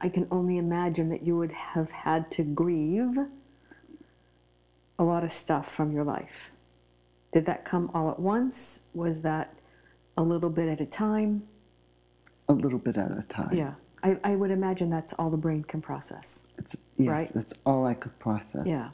I 0.00 0.08
can 0.08 0.26
only 0.30 0.58
imagine 0.58 1.08
that 1.10 1.22
you 1.22 1.36
would 1.36 1.52
have 1.52 1.90
had 1.90 2.30
to 2.32 2.42
grieve 2.42 3.18
a 4.98 5.04
lot 5.04 5.22
of 5.24 5.32
stuff 5.32 5.70
from 5.72 5.92
your 5.92 6.04
life. 6.04 6.50
Did 7.32 7.46
that 7.46 7.64
come 7.64 7.90
all 7.94 8.10
at 8.10 8.18
once? 8.18 8.84
Was 8.94 9.22
that 9.22 9.54
a 10.16 10.22
little 10.22 10.50
bit 10.50 10.68
at 10.68 10.80
a 10.80 10.86
time. 10.86 11.44
a 12.48 12.52
little 12.52 12.78
bit 12.78 12.96
at 12.96 13.10
a 13.10 13.24
time. 13.28 13.54
Yeah. 13.54 13.74
I, 14.02 14.18
I 14.24 14.34
would 14.34 14.50
imagine 14.50 14.90
that's 14.90 15.12
all 15.14 15.30
the 15.30 15.36
brain 15.36 15.62
can 15.64 15.80
process. 15.80 16.48
It's, 16.58 16.76
yes, 16.98 17.08
Right. 17.08 17.34
That's 17.34 17.54
all 17.64 17.86
I 17.86 17.94
could 17.94 18.18
process. 18.18 18.66
Yeah. 18.66 18.90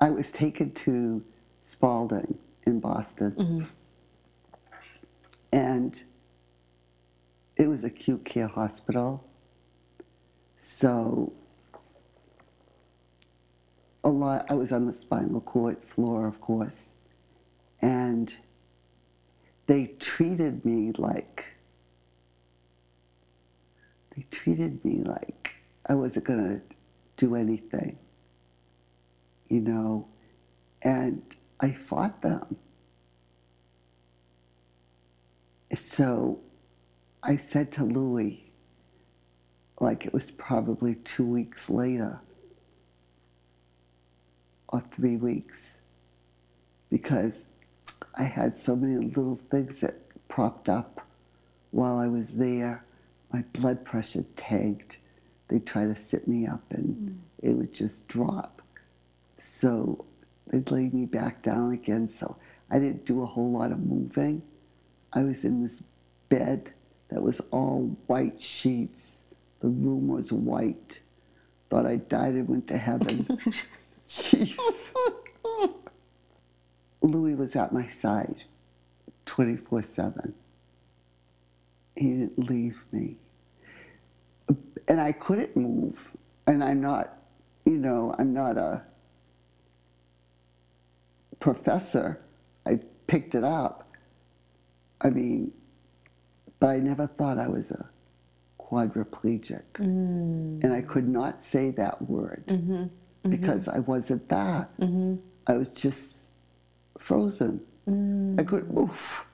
I 0.00 0.10
was 0.10 0.30
taken 0.30 0.72
to 0.72 1.24
Spaulding 1.70 2.38
in 2.66 2.80
Boston. 2.80 3.32
Mm-hmm. 3.32 3.64
And 5.52 6.02
it 7.56 7.68
was 7.68 7.84
acute 7.84 8.24
care 8.24 8.48
hospital. 8.48 9.24
So 10.60 11.32
a 14.04 14.08
lot 14.10 14.46
I 14.50 14.54
was 14.54 14.72
on 14.72 14.86
the 14.86 14.92
spinal 14.92 15.40
cord 15.40 15.78
floor 15.84 16.26
of 16.26 16.40
course. 16.40 16.74
And 17.80 18.34
they 19.66 19.86
treated 19.98 20.64
me 20.64 20.92
like 20.96 21.44
they 24.14 24.24
treated 24.30 24.84
me 24.84 25.02
like 25.02 25.56
I 25.86 25.94
wasn't 25.94 26.24
gonna 26.24 26.62
do 27.16 27.34
anything 27.34 27.98
you 29.48 29.60
know, 29.60 30.06
and 30.82 31.22
I 31.60 31.72
fought 31.72 32.22
them. 32.22 32.56
So 35.74 36.40
I 37.22 37.36
said 37.36 37.72
to 37.72 37.84
Louis, 37.84 38.50
like 39.80 40.06
it 40.06 40.12
was 40.12 40.30
probably 40.30 40.94
two 40.94 41.24
weeks 41.24 41.68
later, 41.68 42.20
or 44.68 44.82
three 44.92 45.16
weeks, 45.16 45.58
because 46.90 47.44
I 48.14 48.24
had 48.24 48.58
so 48.58 48.76
many 48.76 49.04
little 49.04 49.38
things 49.50 49.80
that 49.80 49.94
propped 50.28 50.68
up 50.68 51.06
while 51.70 51.98
I 51.98 52.06
was 52.06 52.26
there. 52.34 52.84
My 53.32 53.42
blood 53.52 53.84
pressure 53.84 54.24
tanked. 54.36 54.98
They 55.48 55.58
tried 55.58 55.94
to 55.94 56.02
sit 56.10 56.26
me 56.26 56.46
up 56.46 56.64
and 56.70 57.20
it 57.42 57.50
would 57.50 57.72
just 57.72 58.06
drop. 58.08 58.62
So 59.38 60.04
they'd 60.46 60.70
lay 60.70 60.88
me 60.88 61.06
back 61.06 61.42
down 61.42 61.72
again. 61.72 62.08
So 62.08 62.36
I 62.70 62.78
didn't 62.78 63.06
do 63.06 63.22
a 63.22 63.26
whole 63.26 63.52
lot 63.52 63.72
of 63.72 63.78
moving. 63.78 64.42
I 65.12 65.22
was 65.22 65.44
in 65.44 65.66
this 65.66 65.82
bed 66.28 66.72
that 67.08 67.22
was 67.22 67.40
all 67.50 67.96
white 68.06 68.40
sheets. 68.40 69.12
The 69.60 69.68
room 69.68 70.08
was 70.08 70.32
white. 70.32 71.00
Thought 71.70 71.86
I 71.86 71.96
died 71.96 72.34
and 72.34 72.48
went 72.48 72.68
to 72.68 72.78
heaven. 72.78 73.24
Jeez. 74.06 74.56
Louis 77.02 77.34
was 77.34 77.54
at 77.56 77.72
my 77.72 77.88
side 77.88 78.44
24 79.26 79.82
7. 79.82 80.34
He 81.96 82.10
didn't 82.10 82.38
leave 82.50 82.78
me. 82.92 83.16
And 84.88 85.00
I 85.00 85.12
couldn't 85.12 85.56
move. 85.56 86.16
And 86.46 86.62
I'm 86.62 86.80
not, 86.80 87.18
you 87.64 87.76
know, 87.76 88.14
I'm 88.18 88.32
not 88.32 88.56
a 88.56 88.82
professor. 91.40 92.20
I 92.66 92.80
picked 93.06 93.34
it 93.34 93.44
up. 93.44 93.88
I 95.00 95.10
mean, 95.10 95.52
but 96.58 96.70
I 96.70 96.78
never 96.78 97.06
thought 97.06 97.38
I 97.38 97.48
was 97.48 97.70
a 97.70 97.86
quadriplegic. 98.60 99.62
Mm. 99.74 100.62
And 100.62 100.72
I 100.72 100.82
could 100.82 101.08
not 101.08 101.44
say 101.44 101.70
that 101.72 102.02
word 102.02 102.44
mm-hmm. 102.46 102.72
Mm-hmm. 102.72 103.30
because 103.30 103.68
I 103.68 103.80
wasn't 103.80 104.28
that. 104.28 104.78
Mm-hmm. 104.78 105.16
I 105.46 105.56
was 105.56 105.74
just 105.74 106.15
frozen. 107.06 107.60
I 108.38 108.42
couldn't 108.42 108.74
move. 108.74 109.24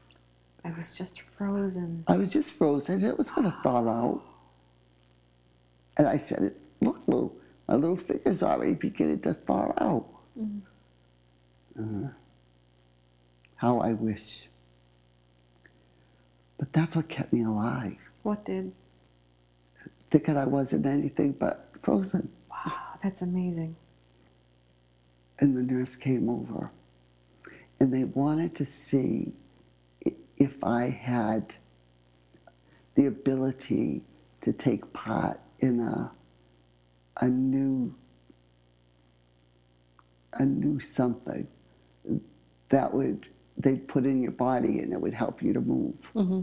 I 0.62 0.70
was 0.76 0.94
just 0.94 1.22
frozen. 1.22 2.04
I 2.06 2.16
was 2.16 2.30
just 2.30 2.50
frozen. 2.50 3.02
It 3.02 3.16
was 3.16 3.30
going 3.30 3.50
to 3.50 3.56
thaw 3.62 3.88
out. 3.88 4.22
And 5.96 6.06
I 6.06 6.18
said, 6.18 6.54
Look, 6.82 7.00
Lou, 7.06 7.32
my 7.66 7.74
little 7.76 7.96
finger's 7.96 8.42
already 8.42 8.74
beginning 8.74 9.20
to 9.22 9.34
thaw 9.34 9.72
out. 9.78 10.06
Uh, 11.78 12.08
how 13.56 13.80
I 13.80 13.94
wish. 13.94 14.48
But 16.58 16.72
that's 16.74 16.94
what 16.94 17.08
kept 17.08 17.32
me 17.32 17.42
alive. 17.42 17.96
What 18.22 18.44
did? 18.44 18.70
Thinking 20.10 20.36
I 20.36 20.44
wasn't 20.44 20.84
anything 20.84 21.32
but 21.32 21.70
frozen. 21.80 22.28
Wow, 22.50 22.98
that's 23.02 23.22
amazing. 23.22 23.76
And 25.38 25.56
the 25.56 25.62
nurse 25.62 25.96
came 25.96 26.28
over 26.28 26.70
and 27.82 27.92
they 27.92 28.04
wanted 28.04 28.54
to 28.54 28.64
see 28.64 29.32
if 30.36 30.62
I 30.62 30.88
had 30.88 31.56
the 32.94 33.06
ability 33.06 34.02
to 34.42 34.52
take 34.52 34.92
part 34.92 35.40
in 35.58 35.80
a, 35.80 36.12
a 37.20 37.26
new 37.26 37.92
a 40.34 40.44
new 40.44 40.78
something 40.78 41.48
that 42.68 42.94
would 42.94 43.28
they'd 43.58 43.88
put 43.88 44.04
in 44.06 44.22
your 44.22 44.30
body 44.30 44.78
and 44.78 44.92
it 44.92 45.00
would 45.00 45.12
help 45.12 45.42
you 45.42 45.52
to 45.52 45.60
move. 45.60 46.12
Mm-hmm. 46.14 46.42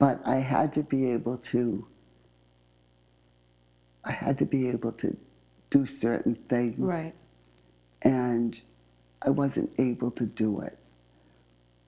But 0.00 0.22
I 0.26 0.38
had 0.38 0.72
to 0.72 0.82
be 0.82 1.12
able 1.12 1.36
to 1.52 1.86
I 4.04 4.10
had 4.10 4.40
to 4.40 4.44
be 4.44 4.70
able 4.70 4.90
to 4.90 5.16
do 5.70 5.86
certain 5.86 6.34
things 6.48 6.74
Right. 6.80 7.14
and 8.02 8.60
I 9.24 9.30
wasn't 9.30 9.70
able 9.78 10.10
to 10.12 10.24
do 10.24 10.60
it. 10.60 10.78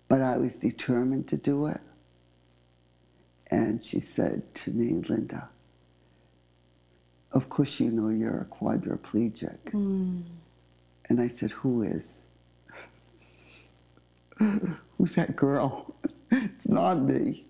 But 0.08 0.20
I 0.20 0.36
was 0.36 0.56
determined 0.56 1.28
to 1.28 1.36
do 1.36 1.66
it. 1.66 1.80
And 3.50 3.84
she 3.84 4.00
said 4.00 4.54
to 4.54 4.70
me, 4.70 5.02
Linda, 5.08 5.48
of 7.32 7.48
course 7.48 7.80
you 7.80 7.90
know 7.90 8.08
you're 8.08 8.48
a 8.50 8.54
quadriplegic. 8.54 9.70
Hmm. 9.70 10.20
And 11.08 11.20
I 11.20 11.28
said, 11.28 11.50
Who 11.50 11.82
is? 11.82 12.04
Who's 14.38 15.14
that 15.14 15.36
girl? 15.36 15.94
it's 16.30 16.68
not 16.68 17.00
me. 17.00 17.44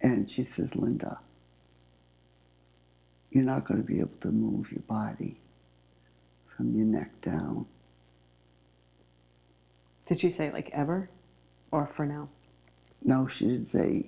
And 0.00 0.30
she 0.30 0.44
says, 0.44 0.74
Linda, 0.74 1.18
you're 3.30 3.44
not 3.44 3.66
going 3.66 3.80
to 3.80 3.86
be 3.86 4.00
able 4.00 4.16
to 4.20 4.28
move 4.28 4.70
your 4.72 4.82
body 4.82 5.40
from 6.56 6.76
your 6.76 6.86
neck 6.86 7.20
down. 7.22 7.66
Did 10.06 10.20
she 10.20 10.30
say 10.30 10.50
like 10.50 10.70
ever, 10.72 11.08
or 11.70 11.86
for 11.86 12.06
now? 12.06 12.28
No, 13.04 13.26
she 13.26 13.46
didn't 13.46 13.66
say 13.66 14.06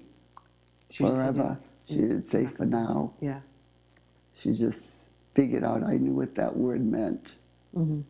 She 0.91 1.05
just 1.05 1.17
said 1.17 1.35
forever. 1.35 1.59
She 1.89 1.97
didn't 1.97 2.27
say 2.27 2.47
for 2.47 2.65
now. 2.65 3.13
Yeah. 3.21 3.41
She 4.37 4.53
just 4.53 4.81
figured 5.35 5.65
out 5.65 5.83
I 5.83 5.97
knew 5.97 6.13
what 6.13 6.35
that 6.37 6.57
word 6.57 6.85
meant. 6.85 7.35
Mm-hmm. 7.77 8.01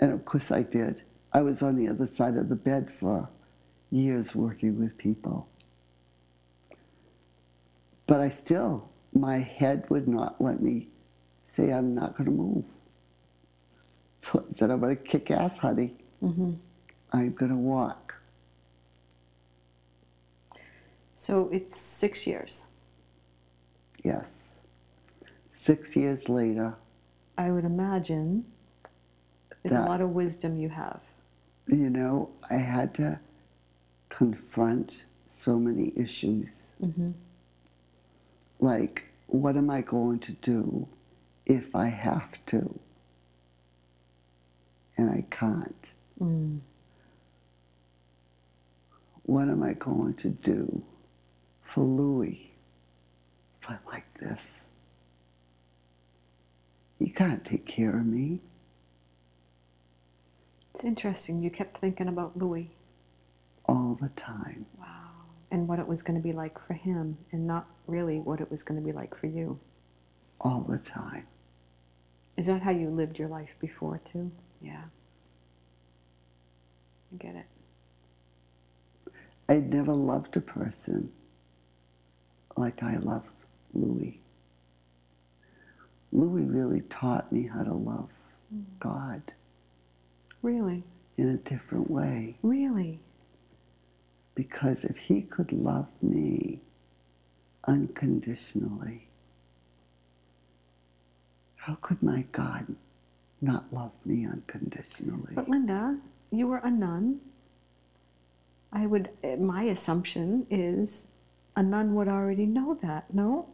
And 0.00 0.12
of 0.12 0.24
course 0.24 0.50
I 0.50 0.62
did. 0.62 1.02
I 1.32 1.42
was 1.42 1.62
on 1.62 1.76
the 1.76 1.88
other 1.88 2.06
side 2.06 2.36
of 2.36 2.48
the 2.48 2.56
bed 2.56 2.90
for 2.92 3.28
years 3.90 4.34
working 4.34 4.78
with 4.78 4.96
people. 4.98 5.48
But 8.06 8.20
I 8.20 8.28
still, 8.28 8.88
my 9.14 9.38
head 9.38 9.84
would 9.88 10.08
not 10.08 10.40
let 10.40 10.60
me 10.60 10.88
say 11.56 11.72
I'm 11.72 11.94
not 11.94 12.16
going 12.16 12.26
to 12.26 12.36
move. 12.36 12.64
So 14.22 14.44
I 14.48 14.58
said, 14.58 14.70
I'm 14.70 14.80
going 14.80 14.96
to 14.96 15.02
kick 15.02 15.30
ass, 15.30 15.58
honey. 15.58 15.94
Mm-hmm. 16.22 16.52
I'm 17.12 17.32
going 17.32 17.50
to 17.50 17.56
walk. 17.56 18.14
So 21.14 21.48
it's 21.52 21.78
six 21.78 22.26
years. 22.26 22.68
Yes. 24.02 24.26
Six 25.56 25.94
years 25.96 26.28
later, 26.28 26.74
I 27.38 27.50
would 27.50 27.64
imagine 27.64 28.44
there's 29.62 29.74
That- 29.74 29.86
a 29.86 29.90
lot 29.90 30.00
of 30.00 30.10
wisdom 30.10 30.56
you 30.56 30.68
have. 30.70 31.00
you 31.68 31.88
know, 31.90 32.28
I 32.50 32.54
had 32.56 32.94
to 32.94 33.18
confront 34.08 35.04
so 35.30 35.58
many 35.58 35.92
issues. 35.96 36.48
Like, 38.58 39.04
what 39.28 39.56
am 39.56 39.70
I 39.70 39.80
going 39.82 40.18
to 40.20 40.32
do 40.32 40.88
if 41.46 41.74
I 41.76 41.86
have 41.88 42.44
to? 42.46 42.78
And 44.96 45.10
I 45.10 45.24
can't. 45.30 45.92
Mm. 46.20 46.60
What 49.24 49.48
am 49.48 49.62
I 49.62 49.74
going 49.74 50.14
to 50.14 50.30
do 50.30 50.82
for 51.62 51.84
Louis 51.84 52.52
if 53.62 53.70
I'm 53.70 53.78
like 53.86 54.06
this? 54.20 54.42
He 56.98 57.10
can't 57.10 57.44
take 57.44 57.66
care 57.66 57.96
of 57.98 58.06
me. 58.06 58.40
It's 60.74 60.84
interesting. 60.84 61.42
You 61.42 61.50
kept 61.50 61.78
thinking 61.78 62.08
about 62.08 62.36
Louis. 62.36 62.70
all 63.66 63.98
the 64.00 64.08
time. 64.10 64.66
Wow. 64.78 64.86
And 65.50 65.68
what 65.68 65.78
it 65.78 65.86
was 65.86 66.02
going 66.02 66.20
to 66.20 66.26
be 66.26 66.32
like 66.32 66.58
for 66.66 66.74
him, 66.74 67.18
and 67.30 67.46
not 67.46 67.66
really 67.86 68.18
what 68.20 68.40
it 68.40 68.50
was 68.50 68.62
going 68.62 68.80
to 68.80 68.84
be 68.86 68.92
like 68.92 69.16
for 69.16 69.26
you. 69.26 69.58
All 70.40 70.60
the 70.68 70.78
time. 70.78 71.26
Is 72.36 72.46
that 72.46 72.62
how 72.62 72.70
you 72.70 72.88
lived 72.88 73.18
your 73.18 73.28
life 73.28 73.50
before, 73.60 74.00
too? 74.04 74.30
Yeah. 74.62 74.82
I 77.12 77.16
get 77.16 77.34
it. 77.34 77.46
I'd 79.48 79.72
never 79.72 79.92
loved 79.92 80.36
a 80.36 80.40
person 80.40 81.10
like 82.56 82.82
I 82.82 82.96
love 82.96 83.24
Louis. 83.74 84.20
Louis 86.12 86.44
really 86.46 86.82
taught 86.82 87.32
me 87.32 87.46
how 87.46 87.62
to 87.62 87.72
love 87.72 88.10
mm. 88.54 88.64
God 88.80 89.22
Really? 90.42 90.84
in 91.16 91.28
a 91.28 91.36
different 91.36 91.90
way. 91.90 92.36
Really? 92.42 93.00
Because 94.34 94.78
if 94.84 94.96
he 94.96 95.22
could 95.22 95.52
love 95.52 95.88
me 96.00 96.60
unconditionally, 97.66 99.08
how 101.56 101.76
could 101.80 102.02
my 102.02 102.22
God 102.32 102.74
not 103.42 103.64
love 103.72 103.92
me 104.04 104.26
unconditionally? 104.26 105.32
But 105.34 105.48
Linda, 105.48 105.98
you 106.30 106.46
were 106.46 106.58
a 106.58 106.70
nun. 106.70 107.20
I 108.72 108.86
would, 108.86 109.10
my 109.38 109.64
assumption 109.64 110.46
is 110.50 111.08
a 111.56 111.62
nun 111.62 111.94
would 111.94 112.08
already 112.08 112.46
know 112.46 112.78
that, 112.82 113.12
no? 113.12 113.48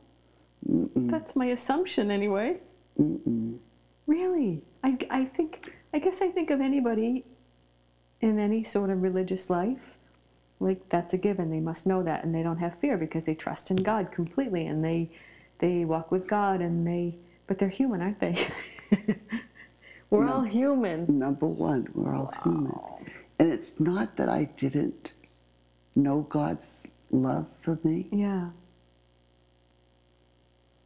Mm-mm, 0.69 1.11
That's 1.11 1.35
my 1.35 1.47
assumption 1.47 2.11
anyway. 2.11 2.59
mm-mm. 3.01 3.59
Really? 4.07 4.63
I, 4.85 4.97
I 5.11 5.25
think, 5.25 5.75
I 5.93 5.99
guess 5.99 6.23
I 6.23 6.29
think 6.29 6.51
of 6.51 6.61
anybody 6.61 7.25
in 8.21 8.39
any 8.39 8.63
sort 8.63 8.91
of 8.91 9.03
religious 9.03 9.51
life, 9.51 9.97
like 10.61 10.89
that's 10.89 11.13
a 11.15 11.19
given. 11.19 11.51
They 11.51 11.61
must 11.61 11.87
know 11.87 12.03
that 12.05 12.25
and 12.25 12.35
they 12.35 12.43
don't 12.43 12.59
have 12.59 12.79
fear 12.79 12.97
because 12.97 13.27
they 13.27 13.35
trust 13.35 13.71
in 13.71 13.77
God 13.79 14.13
completely 14.13 14.67
and 14.67 14.85
they, 14.85 15.11
they 15.59 15.85
walk 15.85 16.11
with 16.13 16.27
God 16.29 16.61
and 16.61 16.87
they, 16.87 17.17
but 17.47 17.59
they're 17.59 17.69
human, 17.69 18.01
aren't 18.03 18.21
they? 18.21 18.47
We're 20.11 20.27
all 20.29 20.43
human. 20.43 21.19
Number 21.19 21.47
one, 21.47 21.89
we're 21.95 22.15
all 22.15 22.33
human. 22.43 22.79
And 23.39 23.53
it's 23.53 23.79
not 23.79 24.17
that 24.17 24.29
I 24.29 24.45
didn't 24.45 25.13
know 25.95 26.23
God's 26.23 26.71
love 27.11 27.47
for 27.61 27.79
me 27.85 28.09
Yeah. 28.13 28.51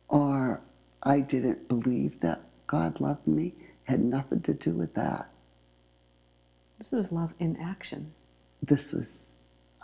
or 0.09 0.61
I 1.03 1.21
didn't 1.21 1.69
believe 1.69 2.21
that 2.21 2.43
God 2.67 3.01
loved 3.01 3.27
me. 3.27 3.55
Had 3.85 4.05
nothing 4.05 4.41
to 4.43 4.55
do 4.55 4.71
with 4.73 4.95
that. 4.95 5.29
This 6.79 6.93
was 6.93 7.13
love 7.13 7.33
in 7.39 7.57
action. 7.57 8.13
This 8.63 8.93
was, 8.93 9.07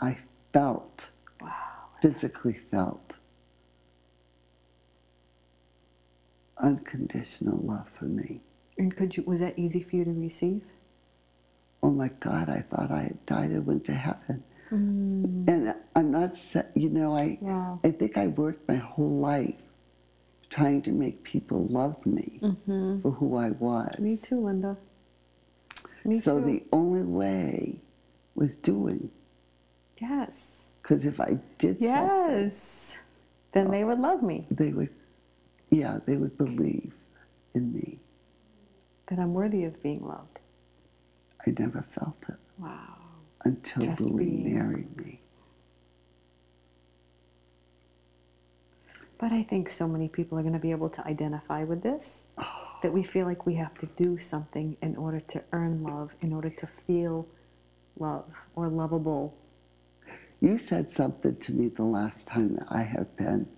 I 0.01 0.19
felt, 0.53 1.07
Wow. 1.41 1.55
physically 2.01 2.55
felt 2.55 3.13
unconditional 6.57 7.59
love 7.59 7.89
for 7.89 8.07
me. 8.07 8.41
And 8.79 8.95
could 8.97 9.17
you, 9.17 9.23
was 9.25 9.41
that 9.41 9.59
easy 9.59 9.83
for 9.83 9.97
you 9.97 10.05
to 10.05 10.13
receive? 10.13 10.63
Oh 11.83 11.91
my 11.91 12.09
God, 12.21 12.49
I 12.49 12.63
thought 12.71 12.91
I 12.91 13.03
had 13.03 13.27
died 13.27 13.51
and 13.51 13.67
went 13.67 13.85
to 13.87 13.95
heaven. 13.95 14.43
Mm. 14.71 15.49
And 15.49 15.75
I'm 15.97 16.11
not, 16.11 16.33
you 16.75 16.89
know, 16.91 17.17
I, 17.17 17.39
Wow. 17.41 17.81
I 17.83 17.91
think 17.91 18.17
I 18.19 18.27
worked 18.29 18.69
my 18.69 18.77
whole 18.77 19.19
life 19.19 19.55
trying 20.51 20.83
to 20.83 20.93
make 20.93 21.23
people 21.23 21.67
love 21.67 22.05
me 22.07 22.39
Mm-hmm. 22.43 23.01
for 23.03 23.13
who 23.13 23.37
I 23.37 23.51
was. 23.51 23.99
Me 23.99 24.17
too, 24.17 24.41
Linda. 24.45 24.77
Me 26.05 26.21
so 26.21 26.39
too. 26.41 26.47
the 26.47 26.63
only 26.73 27.03
way 27.03 27.81
was 28.35 28.55
doing. 28.55 29.11
yes. 30.01 30.65
Because 30.83 31.05
if 31.05 31.21
I 31.21 31.39
did 31.59 31.79
something, 31.79 31.89
Yes. 31.89 33.01
Then 33.53 33.71
they 33.71 33.83
would 33.85 33.99
love 33.99 34.23
me. 34.23 34.47
they 34.51 34.73
would, 34.73 34.91
yeah, 35.71 35.99
they 36.07 36.17
would 36.17 36.37
believe 36.39 36.93
in 37.55 37.73
me. 37.75 37.99
That 39.09 39.19
I'm 39.19 39.35
worthy 39.35 39.65
of 39.65 39.83
being 39.83 40.07
loved. 40.07 40.39
I 41.47 41.55
never 41.59 41.83
felt 41.83 42.17
it 42.29 42.37
Wow. 42.59 42.97
until 43.45 43.83
Just 43.85 44.03
Louis 44.03 44.25
being. 44.27 44.55
married 44.55 44.97
me. 44.97 45.21
But 49.19 49.33
I 49.33 49.43
think 49.43 49.69
so 49.71 49.89
many 49.89 50.09
people 50.09 50.39
are 50.39 50.43
going 50.43 50.55
to 50.55 50.61
be 50.61 50.71
able 50.71 50.91
to 50.91 51.07
identify 51.07 51.65
with 51.65 51.83
this 51.83 52.29
oh. 52.39 52.79
that 52.83 52.93
we 52.93 53.03
feel 53.03 53.27
like 53.27 53.47
we 53.47 53.55
have 53.55 53.77
to 53.79 53.87
do 53.87 54.19
something 54.19 54.77
in 54.81 54.97
order 54.97 55.21
to 55.21 55.43
earn 55.53 55.83
love, 55.83 56.13
in 56.21 56.33
order 56.33 56.51
to 56.51 56.69
feel 56.87 57.27
love 57.99 58.27
or 58.55 58.69
lovable. 58.69 59.35
You 60.41 60.59
said 60.59 60.95
something 60.95 61.37
to 61.37 61.53
me 61.53 61.69
the 61.69 61.83
last 61.83 62.25
time 62.27 62.55
that 62.57 62.67
I 62.71 62.83
have 62.83 63.17
been 63.17 63.49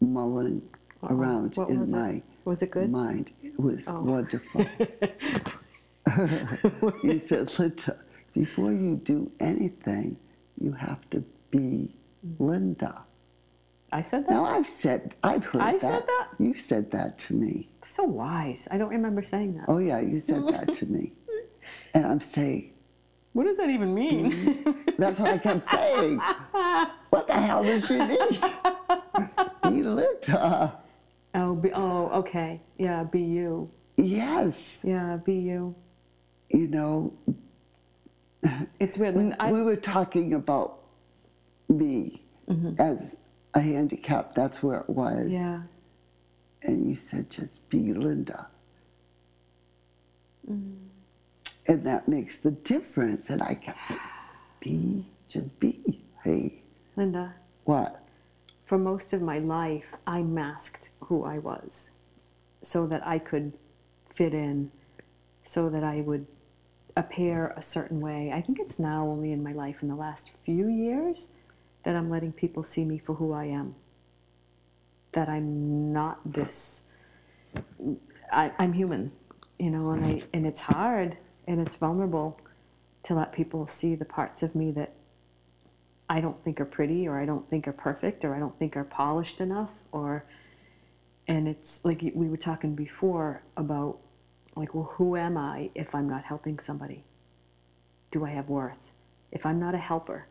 mulling 0.00 0.62
Uh-oh. 1.02 1.14
around 1.14 1.56
What 1.56 1.68
in 1.68 1.90
my 1.90 2.22
Was 2.46 2.62
it 2.62 2.70
good? 2.70 2.90
mind. 2.90 3.30
Was 3.56 3.82
Oh. 3.86 4.02
wonderful. 4.02 4.66
you 7.02 7.20
said, 7.26 7.58
Linda, 7.58 7.96
before 8.32 8.72
you 8.72 8.96
do 8.96 9.30
anything, 9.40 10.16
you 10.60 10.72
have 10.72 10.98
to 11.10 11.22
be 11.50 11.94
Linda. 12.38 13.02
I 13.92 14.00
said 14.00 14.26
that? 14.26 14.30
No, 14.32 14.44
I've 14.44 14.66
said, 14.66 15.14
I've 15.22 15.44
heard 15.44 15.62
I 15.62 15.72
that. 15.72 15.80
said 15.80 16.02
that? 16.06 16.28
You 16.38 16.54
said 16.54 16.90
that 16.92 17.18
to 17.20 17.34
me. 17.34 17.68
So 17.82 18.04
wise. 18.04 18.66
I 18.70 18.78
don't 18.78 18.88
remember 18.88 19.22
saying 19.22 19.56
that. 19.58 19.66
Oh 19.68 19.78
yeah, 19.78 20.00
you 20.00 20.22
said 20.26 20.46
that 20.48 20.74
to 20.74 20.86
me. 20.86 21.12
And 21.94 22.04
I'm 22.06 22.18
saying, 22.20 22.72
What 23.34 23.44
does 23.44 23.56
that 23.58 23.68
even 23.70 23.94
mean? 23.94 24.64
that's 24.98 25.20
what 25.20 25.30
I 25.32 25.38
kept 25.38 25.68
saying. 25.70 26.20
What 27.10 27.26
the 27.28 27.34
hell 27.34 27.62
does 27.62 27.86
she 27.86 27.98
mean? 27.98 28.18
be 29.62 29.82
Linda. 29.82 30.78
Oh, 31.34 31.54
be, 31.54 31.72
oh, 31.72 32.08
okay. 32.20 32.60
Yeah, 32.78 33.04
be 33.04 33.20
you. 33.20 33.70
Yes. 33.96 34.78
Yeah, 34.82 35.18
be 35.24 35.34
you. 35.34 35.74
You 36.50 36.66
know, 36.68 37.12
It's 38.80 38.98
weird. 38.98 39.14
Linda. 39.16 39.36
I, 39.40 39.52
we 39.52 39.62
were 39.62 39.76
talking 39.76 40.34
about 40.34 40.80
me 41.68 42.22
as 42.78 43.16
a 43.54 43.60
handicap. 43.60 44.34
That's 44.34 44.62
where 44.62 44.80
it 44.80 44.90
was. 44.90 45.28
yeah. 45.30 45.62
And 46.64 46.88
you 46.88 46.94
said, 46.96 47.28
just 47.30 47.68
be 47.70 47.92
Linda. 47.92 48.46
Mm. 50.48 50.76
And 51.66 51.84
that 51.86 52.06
makes 52.08 52.38
the 52.38 52.52
difference. 52.52 53.30
And 53.30 53.42
I 53.42 53.54
kept 53.54 53.78
saying, 53.88 54.00
be, 54.60 55.04
just 55.28 55.58
be. 55.58 56.02
Hey, 56.22 56.62
Linda, 56.96 57.34
what? 57.64 57.98
for 58.64 58.78
most 58.78 59.12
of 59.12 59.20
my 59.20 59.38
life, 59.38 59.94
I 60.06 60.22
masked 60.22 60.90
who 61.12 61.24
I 61.24 61.36
was 61.36 61.90
so 62.62 62.86
that 62.86 63.06
I 63.06 63.18
could 63.18 63.52
fit 64.08 64.32
in, 64.32 64.70
so 65.42 65.68
that 65.68 65.84
I 65.84 66.00
would 66.00 66.26
appear 66.96 67.52
a 67.54 67.60
certain 67.60 68.00
way. 68.00 68.32
I 68.32 68.40
think 68.40 68.58
it's 68.58 68.78
now 68.78 69.06
only 69.06 69.30
in 69.30 69.42
my 69.42 69.52
life 69.52 69.82
in 69.82 69.88
the 69.88 69.94
last 69.94 70.30
few 70.46 70.68
years 70.68 71.32
that 71.84 71.94
I'm 71.94 72.08
letting 72.08 72.32
people 72.32 72.62
see 72.62 72.86
me 72.86 72.96
for 72.96 73.16
who 73.16 73.34
I 73.34 73.44
am. 73.44 73.74
That 75.12 75.28
I'm 75.28 75.92
not 75.92 76.20
this. 76.24 76.86
I, 78.32 78.50
I'm 78.58 78.72
human, 78.72 79.12
you 79.58 79.68
know, 79.68 79.90
and 79.90 80.06
I 80.06 80.22
and 80.32 80.46
it's 80.46 80.62
hard 80.62 81.18
and 81.46 81.60
it's 81.60 81.76
vulnerable 81.76 82.40
to 83.02 83.14
let 83.14 83.34
people 83.34 83.66
see 83.66 83.94
the 83.96 84.06
parts 84.06 84.42
of 84.42 84.54
me 84.54 84.70
that 84.70 84.94
I 86.08 86.22
don't 86.22 86.42
think 86.42 86.58
are 86.58 86.64
pretty 86.64 87.06
or 87.06 87.20
I 87.20 87.26
don't 87.26 87.50
think 87.50 87.68
are 87.68 87.72
perfect 87.74 88.24
or 88.24 88.34
I 88.34 88.38
don't 88.38 88.58
think 88.58 88.78
are 88.78 88.84
polished 88.84 89.42
enough 89.42 89.72
or 89.90 90.24
and 91.32 91.48
it's 91.48 91.82
like 91.82 92.02
we 92.14 92.28
were 92.28 92.36
talking 92.36 92.74
before 92.74 93.42
about 93.56 93.96
like 94.54 94.74
well 94.74 94.92
who 94.96 95.16
am 95.16 95.38
I 95.38 95.70
if 95.74 95.94
I'm 95.94 96.06
not 96.06 96.24
helping 96.24 96.58
somebody? 96.58 97.04
Do 98.10 98.26
I 98.26 98.30
have 98.30 98.50
worth? 98.50 98.92
If 99.30 99.46
I'm 99.46 99.58
not 99.58 99.74
a 99.74 99.78
helper, 99.78 100.26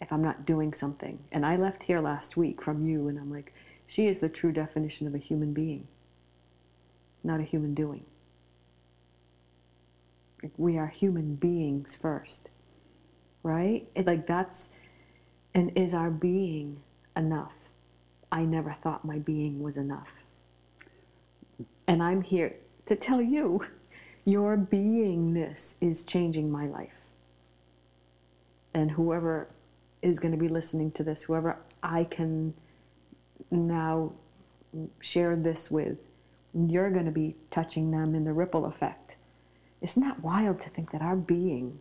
if 0.00 0.12
I'm 0.12 0.22
not 0.22 0.46
doing 0.46 0.72
something. 0.72 1.18
And 1.32 1.44
I 1.44 1.56
left 1.56 1.82
here 1.82 2.00
last 2.00 2.36
week 2.36 2.62
from 2.62 2.86
you 2.86 3.08
and 3.08 3.18
I'm 3.18 3.32
like 3.32 3.52
she 3.88 4.06
is 4.06 4.20
the 4.20 4.28
true 4.28 4.52
definition 4.52 5.08
of 5.08 5.16
a 5.16 5.18
human 5.18 5.52
being, 5.52 5.88
not 7.24 7.40
a 7.40 7.44
human 7.44 7.74
doing. 7.74 8.04
Like, 10.44 10.52
we 10.56 10.78
are 10.78 10.86
human 10.86 11.34
beings 11.34 11.96
first, 11.96 12.50
right? 13.42 13.88
It, 13.96 14.06
like 14.06 14.28
that's 14.28 14.70
and 15.52 15.76
is 15.76 15.92
our 15.92 16.10
being 16.10 16.82
enough? 17.16 17.54
I 18.30 18.44
never 18.44 18.76
thought 18.80 19.04
my 19.04 19.18
being 19.18 19.60
was 19.60 19.76
enough. 19.76 20.15
And 21.86 22.02
I'm 22.02 22.22
here 22.22 22.54
to 22.86 22.96
tell 22.96 23.20
you 23.20 23.64
your 24.24 24.56
beingness 24.56 25.76
is 25.80 26.04
changing 26.04 26.50
my 26.50 26.66
life. 26.66 27.00
And 28.74 28.90
whoever 28.90 29.48
is 30.02 30.18
going 30.18 30.32
to 30.32 30.38
be 30.38 30.48
listening 30.48 30.90
to 30.92 31.04
this, 31.04 31.22
whoever 31.24 31.56
I 31.82 32.04
can 32.04 32.54
now 33.50 34.12
share 35.00 35.36
this 35.36 35.70
with, 35.70 35.98
you're 36.52 36.90
going 36.90 37.06
to 37.06 37.12
be 37.12 37.36
touching 37.50 37.90
them 37.90 38.14
in 38.14 38.24
the 38.24 38.32
ripple 38.32 38.66
effect. 38.66 39.16
Isn't 39.80 40.02
that 40.02 40.22
wild 40.22 40.60
to 40.62 40.70
think 40.70 40.90
that 40.92 41.02
our 41.02 41.16
being 41.16 41.78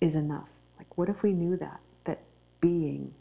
is 0.00 0.16
enough? 0.16 0.48
Like, 0.78 0.98
what 0.98 1.08
if 1.08 1.22
we 1.22 1.32
knew 1.32 1.56
that? 1.56 1.80
That 2.04 2.20
being. 2.60 3.14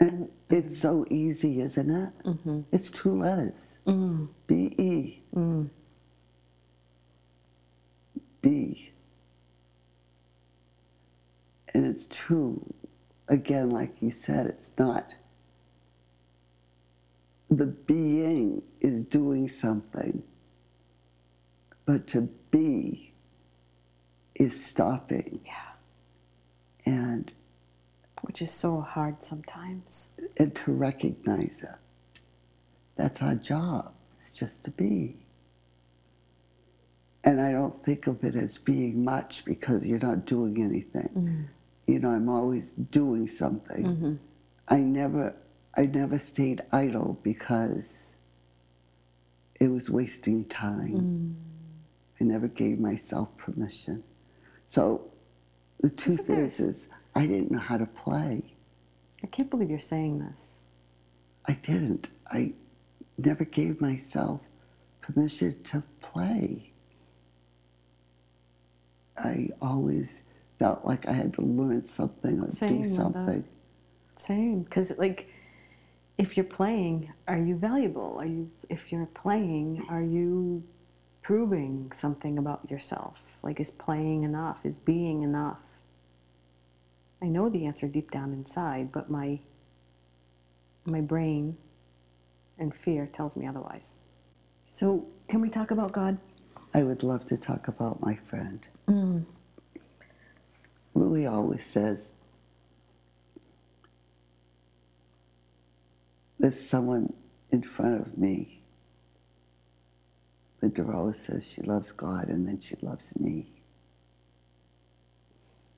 And 0.00 0.30
it's 0.50 0.80
so 0.80 1.06
easy, 1.10 1.62
isn't 1.62 1.90
it? 1.90 2.10
Mm-hmm. 2.24 2.62
It's 2.72 2.90
two 2.92 3.12
letters. 3.20 3.54
Mm, 3.86 4.30
B 4.48 4.74
E. 4.78 5.22
mm, 5.36 5.70
be. 8.42 8.92
And 11.74 11.86
it's 11.86 12.06
true. 12.14 12.74
Again, 13.28 13.70
like 13.70 13.96
you 14.02 14.12
said, 14.12 14.46
it's 14.46 14.70
not. 14.78 15.12
The 17.50 17.66
being 17.66 18.62
is 18.80 19.04
doing 19.06 19.48
something, 19.48 20.22
but 21.86 22.06
to 22.08 22.30
be 22.50 23.14
is 24.36 24.64
stopping. 24.66 25.40
Yeah. 25.46 25.69
Which 28.22 28.42
is 28.42 28.50
so 28.50 28.80
hard 28.80 29.22
sometimes. 29.22 30.12
and 30.36 30.54
to 30.56 30.72
recognize 30.72 31.56
it. 31.62 31.74
That's 32.96 33.20
our 33.22 33.34
job. 33.34 33.92
It's 34.22 34.34
just 34.34 34.62
to 34.64 34.70
be. 34.70 35.16
And 37.24 37.40
I 37.40 37.52
don't 37.52 37.82
think 37.84 38.06
of 38.06 38.22
it 38.24 38.34
as 38.34 38.58
being 38.58 39.04
much 39.04 39.44
because 39.44 39.86
you're 39.86 39.98
not 39.98 40.26
doing 40.26 40.62
anything. 40.62 41.08
Mm-hmm. 41.16 41.42
You 41.92 41.98
know, 41.98 42.10
I'm 42.10 42.28
always 42.28 42.66
doing 42.90 43.26
something. 43.26 43.84
Mm-hmm. 43.84 44.14
I 44.68 44.76
never 44.78 45.34
I 45.76 45.86
never 45.86 46.18
stayed 46.18 46.62
idle 46.72 47.18
because 47.22 47.84
it 49.60 49.68
was 49.68 49.90
wasting 49.90 50.44
time. 50.46 50.94
Mm. 50.94 51.34
I 52.20 52.24
never 52.24 52.48
gave 52.48 52.78
myself 52.80 53.36
permission. 53.36 54.02
So 54.70 55.10
the 55.80 55.90
truth 55.90 56.28
is- 56.30 56.60
is 56.60 56.76
I 57.14 57.26
didn't 57.26 57.50
know 57.50 57.58
how 57.58 57.76
to 57.76 57.86
play. 57.86 58.42
I 59.22 59.26
can't 59.26 59.50
believe 59.50 59.70
you're 59.70 59.78
saying 59.78 60.18
this. 60.20 60.62
I 61.46 61.52
didn't. 61.52 62.10
I 62.30 62.52
never 63.18 63.44
gave 63.44 63.80
myself 63.80 64.40
permission 65.00 65.62
to 65.64 65.82
play. 66.00 66.72
I 69.18 69.50
always 69.60 70.22
felt 70.58 70.84
like 70.84 71.06
I 71.06 71.12
had 71.12 71.34
to 71.34 71.42
learn 71.42 71.86
something 71.88 72.40
or 72.40 72.50
Same, 72.50 72.82
do 72.82 72.88
Linda. 72.88 72.96
something. 73.02 73.44
Same, 74.16 74.62
because 74.62 74.98
like, 74.98 75.28
if 76.18 76.36
you're 76.36 76.44
playing, 76.44 77.12
are 77.26 77.38
you 77.38 77.56
valuable? 77.56 78.16
Are 78.18 78.26
you? 78.26 78.50
If 78.68 78.92
you're 78.92 79.06
playing, 79.06 79.86
are 79.88 80.02
you 80.02 80.62
proving 81.22 81.92
something 81.94 82.38
about 82.38 82.70
yourself? 82.70 83.18
Like, 83.42 83.58
is 83.58 83.70
playing 83.70 84.22
enough? 84.22 84.58
Is 84.64 84.78
being 84.78 85.22
enough? 85.22 85.56
I 87.22 87.26
know 87.26 87.48
the 87.48 87.66
answer 87.66 87.86
deep 87.88 88.10
down 88.10 88.32
inside, 88.32 88.92
but 88.92 89.10
my 89.10 89.40
my 90.84 91.00
brain 91.00 91.56
and 92.58 92.74
fear 92.74 93.06
tells 93.06 93.36
me 93.36 93.46
otherwise. 93.46 93.98
So, 94.70 95.06
can 95.28 95.40
we 95.40 95.50
talk 95.50 95.70
about 95.70 95.92
God? 95.92 96.18
I 96.72 96.82
would 96.82 97.02
love 97.02 97.26
to 97.28 97.36
talk 97.36 97.68
about 97.68 98.00
my 98.00 98.16
friend. 98.28 98.66
Mm. 98.88 99.24
Louis 100.94 101.26
always 101.26 101.64
says, 101.64 101.98
There's 106.38 106.68
someone 106.68 107.12
in 107.52 107.62
front 107.62 108.00
of 108.00 108.16
me. 108.16 108.62
Linda 110.62 110.90
always 110.90 111.16
says 111.26 111.44
she 111.44 111.62
loves 111.62 111.92
God 111.92 112.28
and 112.28 112.46
then 112.48 112.60
she 112.60 112.76
loves 112.80 113.04
me. 113.18 113.59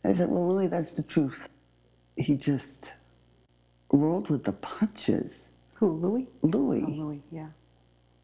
I 0.05 0.15
said, 0.15 0.29
Well, 0.31 0.55
Louis, 0.55 0.69
that's 0.69 0.93
the 0.93 1.03
truth. 1.03 1.49
He 2.17 2.37
just 2.37 2.93
rolled 3.93 4.31
with 4.31 4.45
the 4.45 4.53
punches. 4.53 5.49
Who, 5.75 5.93
Louis? 5.93 6.29
Louis 6.43 6.85
Oh, 6.87 6.91
Louis, 6.91 7.23
yeah. 7.31 7.49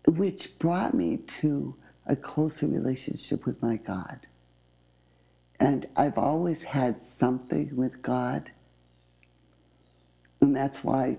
which 0.06 0.58
brought 0.58 0.94
me 0.94 1.18
to 1.40 1.74
a 2.06 2.16
closer 2.16 2.66
relationship 2.66 3.46
with 3.46 3.62
my 3.62 3.76
God. 3.76 4.20
And 5.60 5.86
I've 5.96 6.18
always 6.18 6.62
had 6.62 7.00
something 7.18 7.74
with 7.76 8.02
God. 8.02 8.50
And 10.40 10.54
that's 10.56 10.84
why 10.84 11.18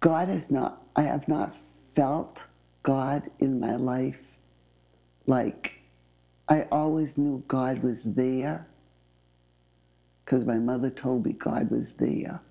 God 0.00 0.28
is 0.28 0.50
not, 0.50 0.82
I 0.96 1.02
have 1.04 1.28
not 1.28 1.56
felt 1.96 2.38
God 2.82 3.30
in 3.38 3.60
my 3.60 3.76
life 3.76 4.20
like 5.26 5.81
I 6.52 6.66
always 6.70 7.16
knew 7.16 7.42
God 7.48 7.82
was 7.82 8.02
there 8.04 8.66
because 10.22 10.44
my 10.44 10.58
mother 10.58 10.90
told 10.90 11.24
me 11.24 11.32
God 11.32 11.70
was 11.70 11.94
there 11.94 12.42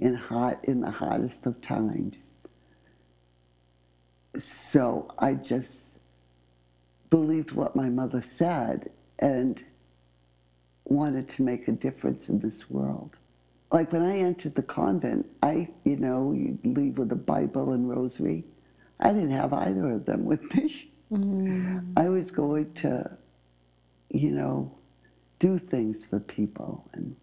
in 0.00 0.14
heart 0.14 0.60
in 0.64 0.80
the 0.80 0.90
hardest 0.90 1.44
of 1.44 1.60
times. 1.60 2.16
So 4.38 5.12
I 5.18 5.34
just 5.34 5.74
believed 7.10 7.52
what 7.52 7.76
my 7.76 7.90
mother 7.90 8.24
said 8.36 8.88
and 9.18 9.62
wanted 10.86 11.28
to 11.28 11.42
make 11.42 11.68
a 11.68 11.72
difference 11.72 12.30
in 12.30 12.38
this 12.38 12.70
world. 12.70 13.16
Like 13.70 13.92
when 13.92 14.00
I 14.00 14.20
entered 14.20 14.54
the 14.54 14.62
convent, 14.62 15.26
I, 15.42 15.68
you 15.84 15.96
know, 15.96 16.32
you 16.32 16.58
leave 16.64 16.96
with 16.96 17.12
a 17.12 17.16
Bible 17.16 17.72
and 17.72 17.86
rosary. 17.86 18.44
I 18.98 19.12
didn't 19.12 19.32
have 19.32 19.52
either 19.52 19.90
of 19.90 20.06
them 20.06 20.24
with 20.24 20.54
me. 20.54 20.90
Mm. 21.14 21.92
I 21.96 22.08
was 22.08 22.30
going 22.30 22.72
to, 22.74 23.10
you 24.10 24.32
know, 24.32 24.72
do 25.38 25.58
things 25.58 26.04
for 26.04 26.20
people 26.20 26.88
and 26.92 27.16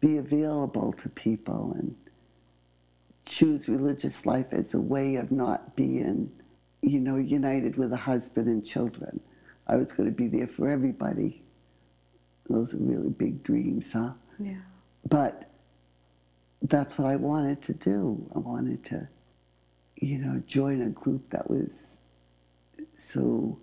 be 0.00 0.16
available 0.16 0.92
to 1.02 1.08
people 1.08 1.74
and 1.78 1.94
choose 3.24 3.68
religious 3.68 4.26
life 4.26 4.52
as 4.52 4.74
a 4.74 4.80
way 4.80 5.16
of 5.16 5.32
not 5.32 5.74
being, 5.76 6.30
you 6.82 7.00
know, 7.00 7.16
united 7.16 7.76
with 7.76 7.92
a 7.92 7.96
husband 7.96 8.46
and 8.46 8.64
children. 8.64 9.20
I 9.66 9.76
was 9.76 9.92
going 9.92 10.08
to 10.08 10.14
be 10.14 10.28
there 10.28 10.48
for 10.48 10.68
everybody. 10.70 11.42
Those 12.48 12.74
are 12.74 12.78
really 12.78 13.10
big 13.10 13.42
dreams, 13.42 13.92
huh? 13.92 14.12
Yeah. 14.38 14.54
But 15.08 15.50
that's 16.62 16.98
what 16.98 17.08
I 17.08 17.16
wanted 17.16 17.62
to 17.62 17.74
do. 17.74 18.30
I 18.34 18.38
wanted 18.38 18.84
to, 18.86 19.08
you 19.96 20.18
know, 20.18 20.42
join 20.46 20.82
a 20.82 20.90
group 20.90 21.30
that 21.30 21.48
was 21.48 21.70
so 23.12 23.58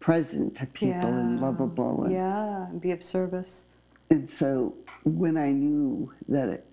present 0.00 0.56
to 0.56 0.66
people 0.66 1.08
and 1.08 1.40
lovable. 1.40 2.04
And, 2.04 2.12
Yeah, 2.12 2.68
and 2.68 2.80
be 2.80 2.90
of 2.92 3.02
service. 3.02 3.68
and 4.10 4.28
so 4.30 4.74
when 5.04 5.36
I 5.36 5.52
knew 5.52 6.12
that 6.28 6.48
it 6.48 6.66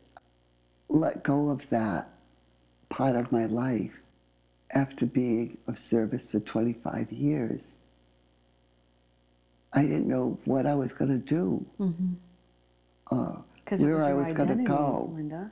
let 0.90 1.24
go 1.24 1.50
of 1.50 1.70
that 1.70 2.10
part 2.90 3.16
of 3.16 3.32
my 3.32 3.46
life 3.46 4.02
after 4.72 5.06
being 5.06 5.58
of 5.68 5.78
service 5.78 6.32
for 6.32 6.40
25 6.40 7.12
years, 7.12 7.62
I 9.74 9.82
didn't 9.84 10.08
know 10.08 10.40
what 10.46 10.66
I 10.66 10.76
was 10.76 10.94
going 10.94 11.12
to 11.12 11.18
do. 11.18 11.66
Uh, 13.12 13.36
Because 13.56 13.82
where 13.84 14.04
I 14.04 14.14
was 14.14 14.34
going 14.34 14.58
to 14.58 14.64
go. 14.64 15.12
Linda. 15.14 15.52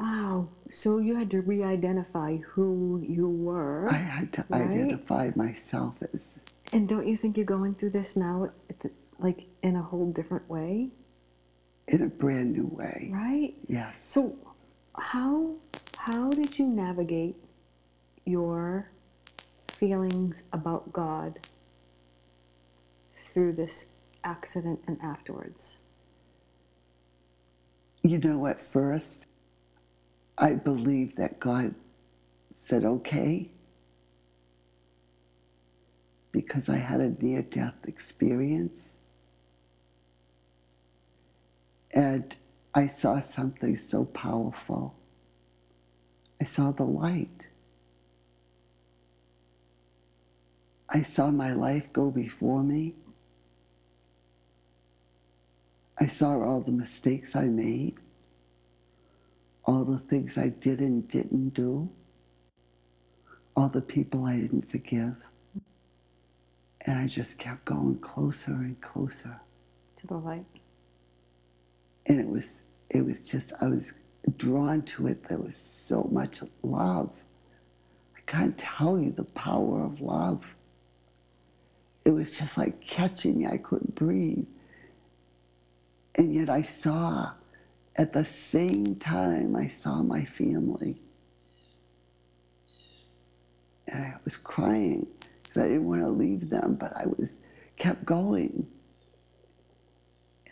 Wow. 0.00 0.48
So 0.70 0.98
you 0.98 1.16
had 1.16 1.30
to 1.32 1.42
re-identify 1.42 2.38
who 2.38 3.04
you 3.06 3.28
were, 3.28 3.90
I 3.90 3.98
had 3.98 4.32
to 4.34 4.46
Right? 4.48 4.62
identify 4.70 5.30
myself 5.36 5.96
as 6.14 6.20
and 6.72 6.88
don't 6.88 7.06
you 7.08 7.16
think 7.16 7.36
you're 7.36 7.46
going 7.46 7.74
through 7.76 7.90
this 7.90 8.16
now, 8.16 8.50
like 9.18 9.46
in 9.62 9.76
a 9.76 9.82
whole 9.82 10.12
different 10.12 10.48
way, 10.50 10.90
in 11.88 12.02
a 12.02 12.06
brand 12.08 12.52
new 12.52 12.66
way. 12.66 13.10
right? 13.12 13.54
Yes. 13.68 13.96
So, 14.06 14.36
how 14.96 15.56
how 15.98 16.30
did 16.30 16.58
you 16.58 16.66
navigate 16.66 17.36
your 18.24 18.90
feelings 19.68 20.44
about 20.52 20.92
God 20.92 21.40
through 23.34 23.54
this 23.54 23.90
accident 24.24 24.80
and 24.86 24.98
afterwards? 25.02 25.80
You 28.02 28.18
know, 28.18 28.46
at 28.46 28.62
first, 28.62 29.26
I 30.40 30.54
believe 30.54 31.16
that 31.16 31.38
God 31.38 31.74
said, 32.64 32.84
okay, 32.84 33.50
because 36.32 36.68
I 36.68 36.78
had 36.78 37.00
a 37.00 37.10
near 37.22 37.42
death 37.42 37.74
experience. 37.86 38.88
And 41.92 42.34
I 42.74 42.86
saw 42.86 43.20
something 43.20 43.76
so 43.76 44.06
powerful. 44.06 44.94
I 46.40 46.44
saw 46.44 46.70
the 46.72 46.84
light. 46.84 47.28
I 50.88 51.02
saw 51.02 51.30
my 51.30 51.52
life 51.52 51.92
go 51.92 52.10
before 52.10 52.62
me. 52.62 52.94
I 55.98 56.06
saw 56.06 56.42
all 56.42 56.62
the 56.62 56.72
mistakes 56.72 57.36
I 57.36 57.44
made, 57.44 57.96
all 59.64 59.84
the 59.84 59.98
things 59.98 60.38
I 60.38 60.48
did 60.48 60.80
and 60.80 61.06
didn't 61.08 61.50
do, 61.50 61.88
all 63.56 63.68
the 63.68 63.80
people 63.82 64.24
I 64.26 64.36
didn't 64.36 64.70
forgive. 64.70 65.16
And 66.82 66.98
I 66.98 67.06
just 67.06 67.38
kept 67.38 67.64
going 67.66 67.98
closer 67.98 68.52
and 68.52 68.80
closer. 68.80 69.40
To 69.96 70.06
the 70.06 70.16
light. 70.16 70.46
And 72.06 72.18
it 72.20 72.26
was 72.26 72.62
it 72.88 73.04
was 73.04 73.28
just 73.28 73.52
I 73.60 73.66
was 73.66 73.94
drawn 74.36 74.82
to 74.82 75.08
it. 75.08 75.28
There 75.28 75.38
was 75.38 75.56
so 75.86 76.08
much 76.10 76.40
love. 76.62 77.10
I 78.16 78.20
can't 78.26 78.56
tell 78.56 78.98
you 78.98 79.12
the 79.12 79.24
power 79.24 79.84
of 79.84 80.00
love. 80.00 80.44
it 82.04 82.10
was 82.10 82.38
just 82.38 82.56
like 82.58 82.80
catching 82.80 83.38
me. 83.38 83.46
I 83.46 83.58
couldn't 83.58 83.94
breathe. 83.94 84.46
And 86.14 86.34
yet 86.34 86.48
I 86.48 86.62
saw, 86.62 87.32
at 87.96 88.12
the 88.12 88.24
same 88.24 88.96
time, 88.96 89.56
I 89.56 89.68
saw 89.68 90.02
my 90.02 90.24
family. 90.24 90.96
And 93.88 94.04
I 94.04 94.14
was 94.24 94.36
crying 94.36 95.06
because 95.42 95.62
I 95.62 95.68
didn't 95.68 95.86
want 95.86 96.02
to 96.02 96.08
leave 96.08 96.50
them, 96.50 96.76
but 96.78 96.96
I 96.96 97.06
was 97.06 97.30
kept 97.76 98.04
going. 98.04 98.68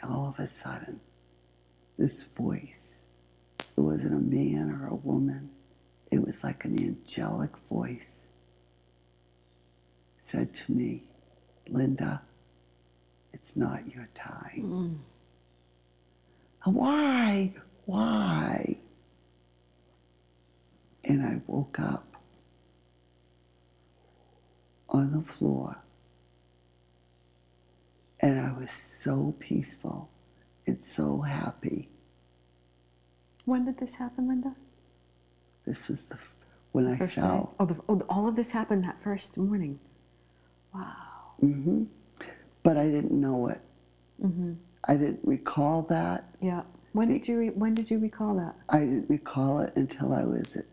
And 0.00 0.10
all 0.10 0.28
of 0.28 0.40
a 0.44 0.48
sudden, 0.62 1.00
this 1.96 2.24
voice, 2.36 2.80
it 3.76 3.80
wasn't 3.80 4.12
a 4.12 4.16
man 4.16 4.70
or 4.70 4.88
a 4.88 4.94
woman, 4.94 5.50
it 6.10 6.24
was 6.24 6.42
like 6.42 6.64
an 6.64 6.78
angelic 6.78 7.56
voice, 7.70 8.06
said 10.24 10.54
to 10.54 10.72
me, 10.72 11.04
Linda, 11.68 12.22
it's 13.32 13.54
not 13.56 13.94
your 13.94 14.08
time. 14.14 14.62
Mm. 14.62 15.17
Why? 16.64 17.54
Why? 17.86 18.76
And 21.04 21.22
I 21.24 21.40
woke 21.46 21.78
up 21.80 22.04
on 24.88 25.12
the 25.12 25.22
floor 25.22 25.76
and 28.20 28.40
I 28.40 28.52
was 28.58 28.70
so 28.70 29.34
peaceful 29.38 30.10
and 30.66 30.78
so 30.84 31.20
happy. 31.22 31.88
When 33.44 33.64
did 33.64 33.78
this 33.78 33.96
happen, 33.96 34.28
Linda? 34.28 34.54
This 35.64 35.88
is 35.90 36.04
the 36.04 36.16
f- 36.16 36.34
when 36.72 36.86
I 36.88 36.96
First 36.98 37.16
day? 37.16 37.22
fell. 37.22 37.54
Oh, 37.58 37.66
the, 37.66 37.76
oh, 37.88 38.02
all 38.08 38.28
of 38.28 38.36
this 38.36 38.50
happened 38.52 38.84
that 38.84 39.00
first 39.00 39.38
morning. 39.38 39.78
Wow. 40.74 40.92
Mm-hmm. 41.42 41.84
But 42.62 42.76
I 42.76 42.84
didn't 42.84 43.12
know 43.18 43.48
it. 43.48 43.60
Mm-hmm. 44.22 44.54
I 44.84 44.94
didn't 44.96 45.20
recall 45.24 45.82
that. 45.90 46.24
Yeah. 46.40 46.62
When 46.92 47.08
did 47.08 47.28
you 47.28 47.38
re- 47.38 47.50
when 47.50 47.74
did 47.74 47.90
you 47.90 47.98
recall 47.98 48.34
that? 48.36 48.54
I 48.68 48.80
didn't 48.80 49.10
recall 49.10 49.60
it 49.60 49.72
until 49.76 50.12
I 50.14 50.24
was 50.24 50.56
at, 50.56 50.64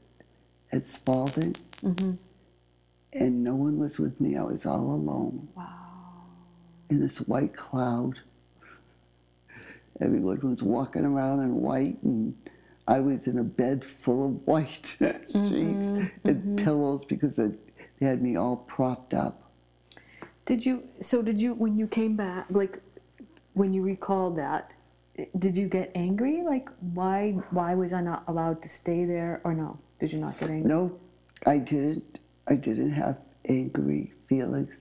at 0.72 0.88
Spaulding, 0.88 1.56
Mm-hmm. 1.84 2.12
and 3.13 3.44
no 3.44 3.56
one 3.56 3.78
was 3.78 4.00
with 4.00 4.20
me. 4.22 4.38
I 4.38 4.44
was 4.44 4.65
all 4.65 4.80
alone 4.94 5.50
Wow. 5.56 5.68
in 6.89 7.00
this 7.02 7.18
white 7.20 7.56
cloud. 7.56 8.20
Everyone 10.02 10.39
was 10.50 10.62
walking 10.62 11.06
around 11.06 11.39
in 11.41 11.56
white, 11.62 12.02
and 12.04 12.36
I 12.88 13.00
was 13.00 13.28
in 13.28 13.38
a 13.39 13.44
bed 13.44 13.84
full 13.86 14.26
of 14.28 14.48
white 14.48 14.86
sheets 15.00 15.36
and 15.36 16.58
pillows 16.58 17.06
because 17.06 17.36
they, 17.36 17.52
they 18.00 18.06
had 18.08 18.22
me 18.22 18.36
all 18.36 18.58
propped 18.58 19.13
up. 19.13 19.52
Did 20.46 20.65
you? 20.65 20.84
So 21.02 21.22
did 21.22 21.41
you? 21.41 21.54
When 21.54 21.78
you 21.78 21.88
came 21.88 22.15
back, 22.15 22.46
like 22.50 22.82
when 23.56 23.74
you 23.74 23.82
recalled 23.82 24.38
that, 24.38 24.72
eh, 25.18 25.26
did 25.39 25.58
you 25.58 25.68
get 25.68 25.91
angry? 25.96 26.44
Like 26.44 26.70
why? 26.80 27.32
Why 27.50 27.74
was 27.74 27.94
I 27.94 28.02
not 28.02 28.24
allowed 28.28 28.62
to 28.62 28.70
stay 28.70 29.06
there? 29.06 29.41
Or 29.44 29.54
no? 29.54 29.80
Did 30.00 30.12
you 30.13 30.20
not 30.20 30.39
get 30.39 30.50
angry? 30.50 30.70
No, 30.70 31.00
I 31.46 31.58
didn't. 31.58 32.20
I 32.48 32.56
didn't 32.56 32.91
have 32.91 33.20
angry 33.50 34.13
feelings. 34.28 34.76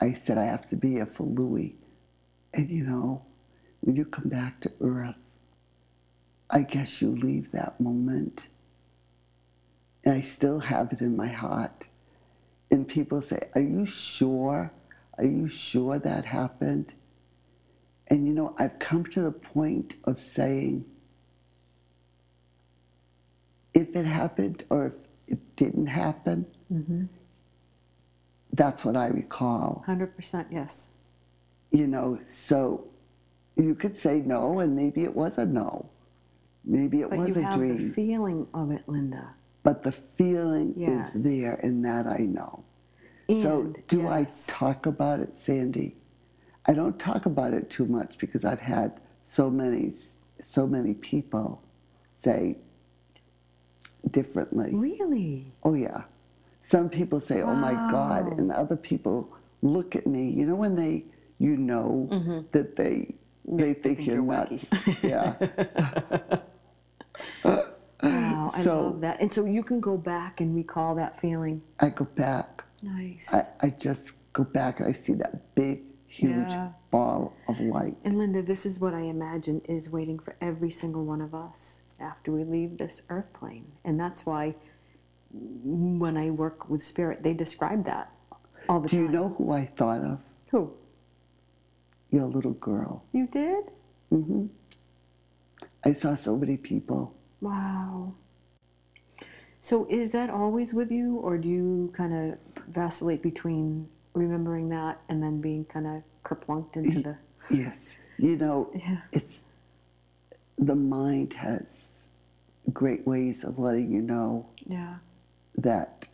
I 0.00 0.12
said 0.14 0.38
I 0.38 0.46
have 0.46 0.68
to 0.70 0.76
be 0.76 0.92
here 0.92 1.06
for 1.06 1.24
Louis. 1.24 1.76
And 2.52 2.70
you 2.70 2.84
know, 2.84 3.22
when 3.80 3.94
you 3.96 4.04
come 4.04 4.28
back 4.28 4.60
to 4.60 4.72
Earth, 4.80 5.16
I 6.50 6.62
guess 6.62 7.02
you 7.02 7.14
leave 7.14 7.52
that 7.52 7.78
moment. 7.78 8.40
And 10.04 10.14
I 10.14 10.22
still 10.22 10.60
have 10.60 10.92
it 10.92 11.00
in 11.00 11.16
my 11.16 11.28
heart. 11.28 11.88
And 12.70 12.88
people 12.88 13.20
say, 13.20 13.48
Are 13.54 13.60
you 13.60 13.84
sure? 13.84 14.72
Are 15.18 15.24
you 15.24 15.48
sure 15.48 15.98
that 15.98 16.24
happened? 16.24 16.94
And 18.08 18.26
you 18.26 18.32
know, 18.32 18.54
I've 18.58 18.78
come 18.78 19.04
to 19.06 19.20
the 19.20 19.32
point 19.32 19.96
of 20.04 20.18
saying, 20.18 20.84
if 23.74 23.94
it 23.94 24.06
happened 24.06 24.64
or 24.70 24.86
if 24.86 24.94
it 25.26 25.56
didn't 25.56 25.86
happen, 25.86 26.46
mm-hmm. 26.72 27.04
that's 28.52 28.84
what 28.84 28.96
I 28.96 29.08
recall. 29.08 29.82
Hundred 29.86 30.16
percent. 30.16 30.48
Yes. 30.50 30.94
You 31.70 31.86
know, 31.86 32.18
so 32.28 32.88
you 33.56 33.74
could 33.74 33.98
say 33.98 34.20
no, 34.20 34.60
and 34.60 34.74
maybe 34.74 35.04
it 35.04 35.14
was 35.14 35.36
a 35.36 35.44
no. 35.44 35.90
Maybe 36.64 37.02
it 37.02 37.10
But 37.10 37.18
was 37.18 37.28
you 37.28 37.34
a 37.36 37.42
have 37.42 37.54
dream. 37.54 37.88
the 37.88 37.94
feeling 37.94 38.46
of 38.54 38.70
it, 38.70 38.82
Linda. 38.86 39.34
but 39.62 39.82
the 39.82 39.92
feeling 39.92 40.74
Yes. 40.76 41.14
is 41.14 41.24
there, 41.24 41.54
and 41.62 41.84
that 41.84 42.06
I 42.06 42.18
know. 42.18 42.64
And, 43.28 43.42
so, 43.42 43.74
do 43.88 44.02
yes. 44.02 44.48
I 44.48 44.52
talk 44.52 44.86
about 44.86 45.20
it, 45.20 45.34
Sandy? 45.38 45.96
I 46.68 46.74
don't 46.74 46.98
talk 46.98 47.26
about 47.26 47.54
it 47.54 47.70
too 47.70 47.86
much 47.86 48.18
because 48.18 48.44
I've 48.44 48.60
had 48.60 49.00
so 49.32 49.50
many, 49.50 49.94
so 50.50 50.66
many 50.66 50.94
people 50.94 51.62
say 52.22 52.58
differently. 54.10 54.70
Really? 54.74 55.52
Oh 55.64 55.74
yeah. 55.74 56.02
Some 56.62 56.90
people 56.90 57.20
say, 57.20 57.42
"Oh 57.42 57.54
my 57.54 57.72
God," 57.90 58.38
and 58.38 58.52
other 58.52 58.76
people 58.76 59.30
look 59.62 59.96
at 59.96 60.06
me. 60.06 60.30
You 60.30 60.46
know 60.46 60.54
when 60.54 60.76
they, 60.76 61.04
you 61.38 61.56
know, 61.56 62.08
mm-hmm. 62.12 62.40
that 62.52 62.76
they 62.76 63.14
they 63.46 63.74
think 63.74 64.00
you're, 64.06 64.16
you're 64.16 64.24
nuts. 64.24 64.66
yeah. 65.02 65.34
Wow. 68.02 68.52
I 68.54 68.62
So- 68.64 68.82
love 68.82 69.00
that. 69.00 69.20
And 69.20 69.32
so 69.32 69.44
you 69.44 69.62
can 69.62 69.80
go 69.80 69.96
back 69.96 70.40
and 70.40 70.54
recall 70.54 70.94
that 70.96 71.20
feeling. 71.20 71.62
I 71.80 71.90
go 71.90 72.04
back. 72.04 72.64
Nice. 72.82 73.32
I, 73.34 73.42
I 73.66 73.70
just 73.70 74.12
go 74.32 74.44
back 74.44 74.80
and 74.80 74.88
I 74.88 74.92
see 74.92 75.14
that 75.14 75.54
big, 75.54 75.80
huge 76.08 76.50
Yeah. 76.50 76.72
ball 76.90 77.32
of 77.48 77.60
light. 77.60 77.96
And 78.04 78.18
Linda, 78.18 78.42
this 78.42 78.66
is 78.66 78.80
what 78.80 78.94
I 78.94 79.02
imagine 79.02 79.60
is 79.68 79.90
waiting 79.92 80.18
for 80.18 80.36
every 80.40 80.70
single 80.70 81.04
one 81.04 81.20
of 81.20 81.34
us 81.34 81.82
after 82.00 82.32
we 82.32 82.44
leave 82.44 82.78
this 82.78 83.04
earth 83.08 83.32
plane. 83.32 83.72
And 83.84 83.98
that's 84.00 84.24
why 84.26 84.54
when 85.32 86.16
I 86.16 86.30
work 86.30 86.68
with 86.70 86.82
spirit, 86.82 87.22
they 87.22 87.34
describe 87.34 87.84
that 87.84 88.12
all 88.68 88.80
the 88.80 88.88
Do 88.88 88.96
time. 88.96 89.06
you 89.06 89.12
know 89.12 89.28
who 89.28 89.52
I 89.52 89.66
thought 89.66 90.00
of? 90.02 90.18
Who? 90.50 90.72
Your 92.10 92.26
little 92.26 92.52
girl. 92.54 93.04
You 93.12 93.26
did? 93.26 93.64
Mm 94.12 94.24
hmm. 94.24 94.46
I 95.84 95.92
saw 95.92 96.16
so 96.16 96.36
many 96.36 96.56
people. 96.56 97.14
Wow. 97.40 98.14
So 99.60 99.86
is 99.90 100.12
that 100.12 100.30
always 100.30 100.72
with 100.74 100.90
you, 100.90 101.16
or 101.16 101.36
do 101.38 101.48
you 101.48 101.92
kind 101.96 102.14
of 102.32 102.38
vacillate 102.68 103.22
between 103.22 103.88
remembering 104.14 104.68
that 104.70 105.00
and 105.08 105.22
then 105.22 105.40
being 105.40 105.64
kind 105.64 105.86
of 105.86 106.02
kerplunked 106.24 106.76
into 106.76 107.00
the. 107.00 107.16
Yes. 107.50 107.78
You 108.18 108.36
know, 108.36 108.70
Yeah. 108.74 109.00
it's 109.12 109.40
the 110.58 110.74
mind 110.74 111.34
has 111.34 111.62
great 112.72 113.06
ways 113.06 113.44
of 113.44 113.58
letting 113.58 113.92
you 113.92 114.02
know 114.02 114.46
Yeah. 114.66 114.96
that 115.56 116.08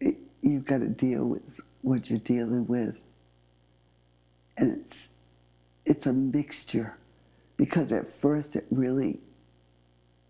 it, 0.00 0.16
you've 0.42 0.64
got 0.64 0.78
to 0.78 0.88
deal 0.88 1.24
with 1.26 1.60
what 1.82 2.08
you're 2.08 2.18
dealing 2.18 2.66
with. 2.66 2.96
And 4.56 4.80
it's, 4.80 5.08
it's 5.84 6.06
a 6.06 6.12
mixture 6.12 6.96
because 7.56 7.92
at 7.92 8.10
first 8.10 8.56
it 8.56 8.66
really, 8.70 9.20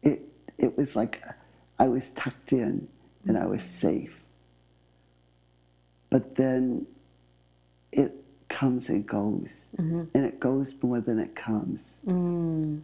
it, 0.03 0.23
it 0.59 0.77
was 0.77 0.97
like 0.97 1.23
I 1.79 1.89
was 1.89 2.11
tucked 2.11 2.53
in 2.53 2.89
and 3.27 3.37
I 3.39 3.47
was 3.47 3.63
mm-hmm. 3.63 3.81
safe. 3.81 4.16
But 6.11 6.37
then 6.37 6.87
it 7.93 8.15
comes 8.49 8.89
and 8.89 9.07
goes, 9.07 9.49
and 9.79 10.11
it 10.15 10.39
goes 10.41 10.75
more 10.83 11.01
than 11.01 11.19
it 11.19 11.35
comes 11.35 11.81
Mm. 12.07 12.83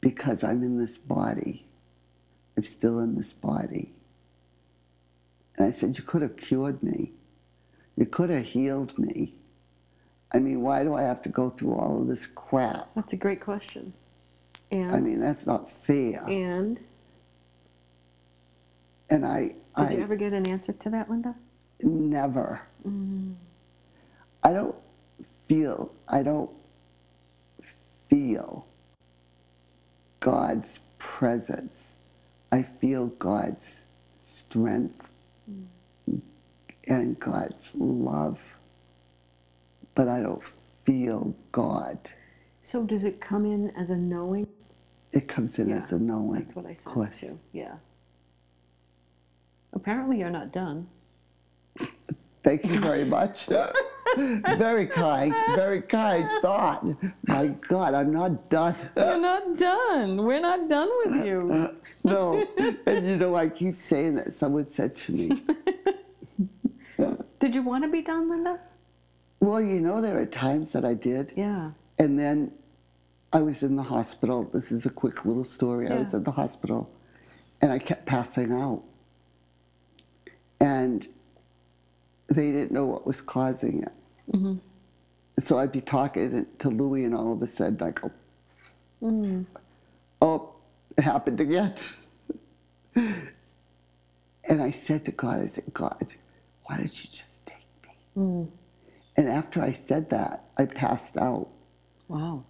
because 0.00 0.42
I'm 0.42 0.62
in 0.62 0.78
this 0.78 0.96
body. 0.96 1.66
I'm 2.56 2.64
still 2.64 2.98
in 3.00 3.16
this 3.16 3.32
body. 3.34 3.92
And 5.56 5.66
I 5.66 5.70
said, 5.72 5.96
You 5.98 6.04
could 6.04 6.22
have 6.22 6.36
cured 6.38 6.82
me. 6.82 7.12
You 7.96 8.06
could 8.06 8.30
have 8.30 8.44
healed 8.44 8.98
me. 8.98 9.34
I 10.32 10.38
mean, 10.38 10.62
why 10.62 10.84
do 10.84 10.94
I 10.94 11.02
have 11.02 11.20
to 11.22 11.28
go 11.28 11.50
through 11.50 11.74
all 11.74 12.00
of 12.00 12.06
this 12.08 12.26
crap? 12.26 12.88
That's 12.94 13.12
a 13.12 13.16
great 13.16 13.40
question. 13.40 13.92
And 14.70 14.92
I 14.92 15.00
mean, 15.00 15.20
that's 15.20 15.44
not 15.46 15.70
fair. 15.70 16.24
and 16.28 16.78
And 19.10 19.26
I, 19.26 19.40
did 19.48 19.54
I 19.74 19.90
you 19.92 20.02
ever 20.02 20.16
get 20.16 20.32
an 20.32 20.46
answer 20.48 20.72
to 20.72 20.90
that, 20.90 21.10
Linda? 21.10 21.34
Never, 21.84 22.62
mm-hmm. 22.86 23.32
I 24.42 24.52
don't 24.52 24.74
feel, 25.48 25.92
I 26.08 26.22
don't 26.22 26.50
feel 28.08 28.66
God's 30.20 30.80
presence. 30.98 31.74
I 32.52 32.62
feel 32.62 33.06
God's 33.06 33.64
strength 34.26 35.06
mm. 35.50 36.20
and 36.84 37.18
God's 37.20 37.74
love, 37.74 38.38
but 39.94 40.08
I 40.08 40.20
don't 40.20 40.42
feel 40.84 41.34
God. 41.52 41.98
So 42.60 42.84
does 42.84 43.04
it 43.04 43.20
come 43.20 43.46
in 43.46 43.70
as 43.76 43.90
a 43.90 43.96
knowing? 43.96 44.48
It 45.12 45.28
comes 45.28 45.58
in 45.58 45.70
Yeah, 45.70 45.84
as 45.84 45.92
a 45.92 45.98
knowing. 45.98 46.40
That's 46.40 46.56
what 46.56 46.66
I 46.66 46.74
sense 46.74 47.20
too. 47.20 47.38
Yeah. 47.52 47.74
Apparently, 49.72 50.18
you're 50.18 50.30
not 50.30 50.52
done. 50.52 50.88
Thank 52.42 52.64
you 52.64 52.80
very 52.80 53.04
much. 53.04 53.46
very 54.16 54.86
kind, 54.86 55.34
very 55.54 55.82
kind 55.82 56.26
thought. 56.40 56.84
My 57.28 57.48
God, 57.68 57.92
I'm 57.94 58.12
not 58.12 58.48
done. 58.48 58.74
We're 58.96 59.18
not 59.20 59.56
done. 59.58 60.16
We're 60.24 60.40
not 60.40 60.68
done 60.68 60.88
with 61.04 61.26
you. 61.26 61.76
no, 62.02 62.42
and 62.86 63.06
you 63.06 63.16
know, 63.16 63.34
I 63.36 63.48
keep 63.50 63.76
saying 63.76 64.14
that. 64.16 64.38
Someone 64.38 64.70
said 64.70 64.96
to 64.96 65.12
me, 65.12 65.30
Did 67.40 67.54
you 67.54 67.62
want 67.62 67.84
to 67.84 67.90
be 67.90 68.00
done, 68.02 68.30
Linda? 68.30 68.58
Well, 69.40 69.60
you 69.60 69.80
know, 69.80 70.00
there 70.00 70.18
are 70.18 70.26
times 70.26 70.72
that 70.72 70.84
I 70.84 70.94
did. 70.94 71.32
Yeah. 71.36 71.70
And 71.98 72.18
then 72.18 72.52
I 73.32 73.40
was 73.42 73.62
in 73.62 73.76
the 73.76 73.82
hospital. 73.82 74.44
This 74.52 74.72
is 74.72 74.86
a 74.86 74.90
quick 74.90 75.24
little 75.24 75.44
story. 75.44 75.88
I 75.88 75.96
was 75.96 76.08
Yeah. 76.10 76.16
in 76.18 76.24
the 76.24 76.32
hospital 76.32 76.90
and 77.62 77.70
I 77.72 77.78
kept 77.78 78.06
passing 78.06 78.52
out. 78.52 78.82
And 80.60 81.06
they 82.30 82.52
didn't 82.52 82.72
know 82.72 82.86
what 82.86 83.06
was 83.06 83.20
causing 83.20 83.84
it. 83.84 83.92
Mm-hmm. 84.36 84.56
So 85.44 85.58
I'd 85.58 85.72
be 85.72 85.80
talking 85.82 86.46
to 86.60 86.68
Louie, 86.70 87.04
and 87.04 87.14
all 87.14 87.32
of 87.34 87.42
a 87.42 87.50
sudden 87.50 87.82
I 87.82 87.90
go, 87.92 88.12
Oh, 90.22 90.54
it 90.96 91.02
happened 91.02 91.40
again. 91.40 91.74
and 92.96 94.62
I 94.62 94.70
said 94.72 95.04
to 95.06 95.12
God, 95.12 95.42
I 95.42 95.46
said, 95.46 95.64
God, 95.74 96.14
why 96.64 96.76
don't 96.78 97.04
you 97.04 97.10
just 97.10 97.34
take 97.46 97.56
me? 97.82 97.90
And 99.16 99.28
after 99.28 99.62
I 99.62 99.72
said 99.72 100.10
that, 100.10 100.44
I 100.58 100.66
passed 100.66 101.16
out 101.18 101.48
Wow. 102.08 102.44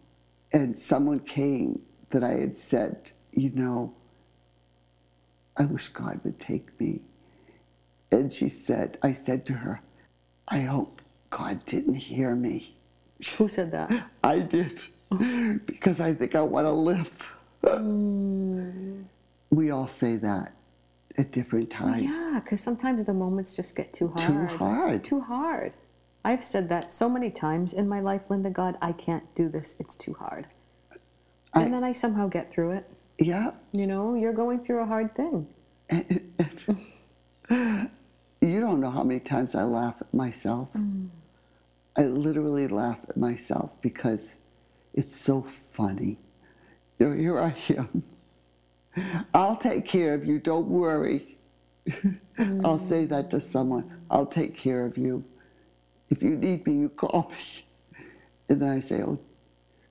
and 0.52 0.78
someone 0.78 1.20
came 1.20 1.80
that 2.10 2.24
I 2.24 2.32
had 2.34 2.58
said, 2.58 3.12
you 3.32 3.50
know, 3.50 3.94
I 5.56 5.64
wish 5.66 5.88
God 5.90 6.20
would 6.24 6.40
take 6.40 6.78
me. 6.80 7.00
And 8.12 8.32
she 8.32 8.48
said, 8.48 8.98
I 9.02 9.12
said 9.12 9.46
to 9.46 9.52
her, 9.54 9.80
I 10.48 10.60
hope 10.60 11.00
God 11.30 11.64
didn't 11.66 11.94
hear 11.96 12.34
me. 12.34 12.76
Who 13.38 13.48
said 13.48 13.70
that? 13.72 14.08
I 14.24 14.40
did, 14.40 14.80
because 15.66 16.00
I 16.00 16.12
think 16.14 16.34
I 16.34 16.40
want 16.42 16.66
to 16.66 16.72
live. 16.72 17.12
Hmm. 17.66 19.02
We 19.50 19.70
all 19.70 19.86
say 19.88 20.16
that 20.16 20.52
at 21.18 21.30
different 21.32 21.70
times. 21.70 22.02
Yeah, 22.04 22.40
because 22.42 22.60
sometimes 22.62 23.04
the 23.04 23.12
moments 23.12 23.54
just 23.54 23.76
get 23.76 23.92
too 23.92 24.08
hard. 24.16 24.50
Too 24.50 24.56
hard. 24.56 25.04
Too 25.04 25.20
hard. 25.20 25.72
I've 26.24 26.44
said 26.44 26.68
that 26.68 26.90
so 26.92 27.08
many 27.08 27.30
times 27.30 27.72
in 27.72 27.88
my 27.88 28.00
life, 28.00 28.30
Linda. 28.30 28.50
God, 28.50 28.76
I 28.80 28.92
can't 28.92 29.32
do 29.34 29.48
this. 29.48 29.76
It's 29.78 29.96
too 29.96 30.14
hard. 30.14 30.46
I- 31.52 31.62
And 31.62 31.72
then 31.74 31.84
I 31.84 31.92
somehow 31.92 32.28
get 32.28 32.50
through 32.52 32.72
it. 32.72 32.88
Yeah. 33.18 33.50
You 33.72 33.86
know, 33.86 34.14
you're 34.14 34.32
going 34.32 34.64
through 34.64 34.80
a 34.80 34.86
hard 34.86 35.14
thing. 35.14 35.46
You 38.40 38.60
don't 38.60 38.80
know 38.80 38.90
how 38.90 39.02
many 39.02 39.20
times 39.20 39.54
I 39.54 39.64
laugh 39.64 39.96
at 40.00 40.12
myself. 40.14 40.68
Mm. 40.76 41.08
I 41.96 42.02
literally 42.04 42.68
laugh 42.68 42.98
at 43.08 43.16
myself 43.16 43.72
because 43.82 44.20
it's 44.94 45.20
so 45.20 45.46
funny. 45.72 46.16
You 46.98 47.08
know, 47.08 47.16
here 47.16 47.38
I 47.38 47.54
am. 47.76 48.02
I'll 49.34 49.56
take 49.56 49.86
care 49.86 50.14
of 50.14 50.24
you, 50.24 50.38
don't 50.38 50.68
worry. 50.68 51.36
I'll 52.64 52.78
say 52.88 53.04
that 53.06 53.30
to 53.30 53.40
someone. 53.40 53.90
I'll 54.10 54.26
take 54.26 54.56
care 54.56 54.86
of 54.86 54.96
you. 54.96 55.24
If 56.08 56.22
you 56.22 56.30
need 56.30 56.66
me, 56.66 56.74
you 56.74 56.88
call 56.88 57.30
me. 57.30 57.64
And 58.48 58.60
then 58.60 58.70
I 58.70 58.80
say, 58.80 59.02
oh, 59.02 59.18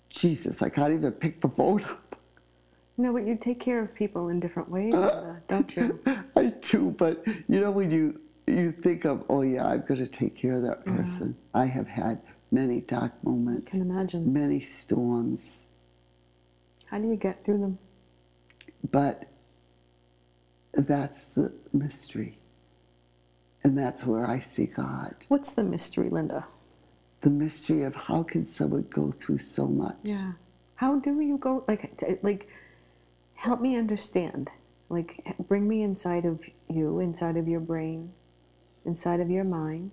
Jesus, 0.10 0.62
I 0.62 0.70
can't 0.70 0.94
even 0.94 1.12
pick 1.14 1.40
the 1.40 1.50
phone 1.50 1.84
up. 1.84 2.16
No, 2.98 3.14
but 3.14 3.26
you 3.26 3.38
take 3.38 3.62
care 3.62 3.82
of 3.82 3.96
people 3.96 4.28
in 4.28 4.40
different 4.40 4.70
ways, 4.70 4.94
Linda, 4.94 5.42
don't 5.48 5.76
you? 5.76 6.00
I 6.36 6.48
do, 6.48 6.94
but 6.98 7.24
you 7.48 7.60
know 7.62 7.72
when 7.72 7.92
you 7.92 8.20
you 8.52 8.72
think 8.72 9.06
of, 9.06 9.24
oh 9.30 9.42
yeah, 9.42 9.68
I've 9.68 9.88
got 9.88 9.98
to 9.98 10.08
take 10.08 10.36
care 10.38 10.54
of 10.54 10.64
that 10.64 10.86
person. 10.86 11.36
I 11.54 11.66
have 11.66 11.88
had 11.88 12.22
many 12.52 12.82
dark 12.82 13.12
moments, 13.24 13.72
Can 13.72 13.82
imagine. 13.82 14.32
many 14.34 14.62
storms, 14.62 15.42
How 16.86 16.98
do 17.00 17.08
you 17.08 17.16
get 17.16 17.44
through 17.46 17.60
them? 17.60 17.78
but 18.92 19.28
that's 20.74 21.26
the 21.36 21.52
mystery, 21.74 22.38
and 23.64 23.78
that's 23.78 24.06
where 24.06 24.26
I 24.30 24.40
see 24.40 24.66
God. 24.68 25.16
What's 25.28 25.54
the 25.54 25.64
mystery, 25.64 26.10
Linda? 26.10 26.46
The 27.22 27.30
mystery 27.30 27.84
of 27.84 27.96
how 27.96 28.24
can 28.24 28.48
someone 28.52 28.86
go 28.90 29.12
through 29.12 29.40
so 29.40 29.68
much? 29.68 29.98
Yeah. 30.04 30.34
How 30.76 30.98
do 31.00 31.20
you 31.20 31.38
go 31.38 31.66
like 31.68 31.98
t- 31.98 32.16
like 32.24 32.48
help 33.34 33.60
me 33.62 33.76
understand. 33.76 34.50
Like 34.88 35.22
bring 35.48 35.68
me 35.68 35.84
inside 35.84 36.24
of 36.26 36.40
you, 36.70 37.00
inside 37.00 37.36
of 37.36 37.48
your 37.48 37.60
brain, 37.60 38.14
inside 38.86 39.20
of 39.20 39.30
your 39.30 39.44
mind. 39.44 39.92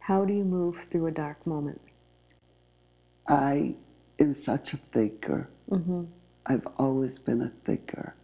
How 0.00 0.24
do 0.24 0.32
you 0.32 0.44
move 0.44 0.86
through 0.90 1.06
a 1.06 1.10
dark 1.10 1.46
moment? 1.46 1.80
I 3.26 3.76
am 4.18 4.34
such 4.34 4.74
a 4.74 4.76
thinker. 4.76 5.48
Mm-hmm. 5.70 6.04
I've 6.46 6.66
always 6.78 7.18
been 7.18 7.40
a 7.40 7.52
thinker 7.64 8.14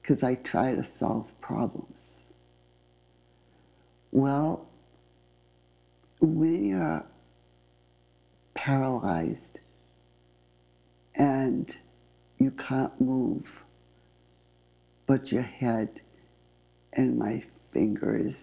because 0.00 0.22
I 0.22 0.34
try 0.34 0.74
to 0.74 0.84
solve 0.84 1.40
problems. 1.40 1.96
Well, 4.10 4.66
when 6.20 6.66
you're 6.66 7.04
paralyzed 8.54 9.60
and 11.14 11.74
you 12.38 12.50
can't 12.50 13.00
move, 13.00 13.64
but 15.06 15.30
your 15.30 15.42
head 15.42 16.00
and 16.92 17.18
my 17.18 17.44
fingers 17.72 18.42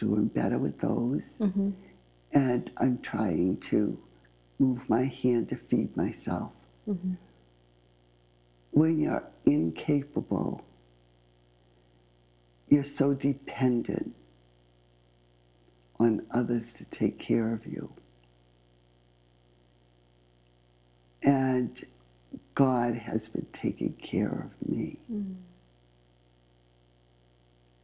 doing 0.00 0.26
better 0.26 0.58
with 0.58 0.80
those, 0.80 1.20
Mm-hmm. 1.40 1.70
and 2.32 2.70
I'm 2.78 2.98
trying 3.02 3.58
to 3.70 3.98
move 4.58 4.88
my 4.88 5.04
hand 5.04 5.48
to 5.50 5.56
feed 5.56 5.96
myself 5.96 6.50
Mm-hmm. 6.88 7.12
when 8.72 8.98
you're 8.98 9.22
incapable, 9.46 10.64
you're 12.68 12.82
so 12.84 13.14
dependent 13.14 14.14
on 16.00 16.22
others 16.32 16.72
to 16.78 16.84
take 16.86 17.18
care 17.18 17.52
of 17.52 17.66
you. 17.66 17.92
And 21.22 21.84
God 22.54 22.94
has 22.94 23.28
been 23.28 23.46
taking 23.52 23.92
care 24.02 24.50
of 24.50 24.68
me. 24.68 24.96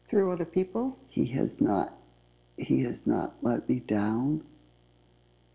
Through 0.08 0.32
other 0.32 0.44
people? 0.46 0.96
He 1.08 1.26
has 1.26 1.60
not 1.60 1.92
he 2.56 2.82
has 2.82 2.98
not 3.04 3.34
let 3.42 3.68
me 3.68 3.80
down. 3.80 4.42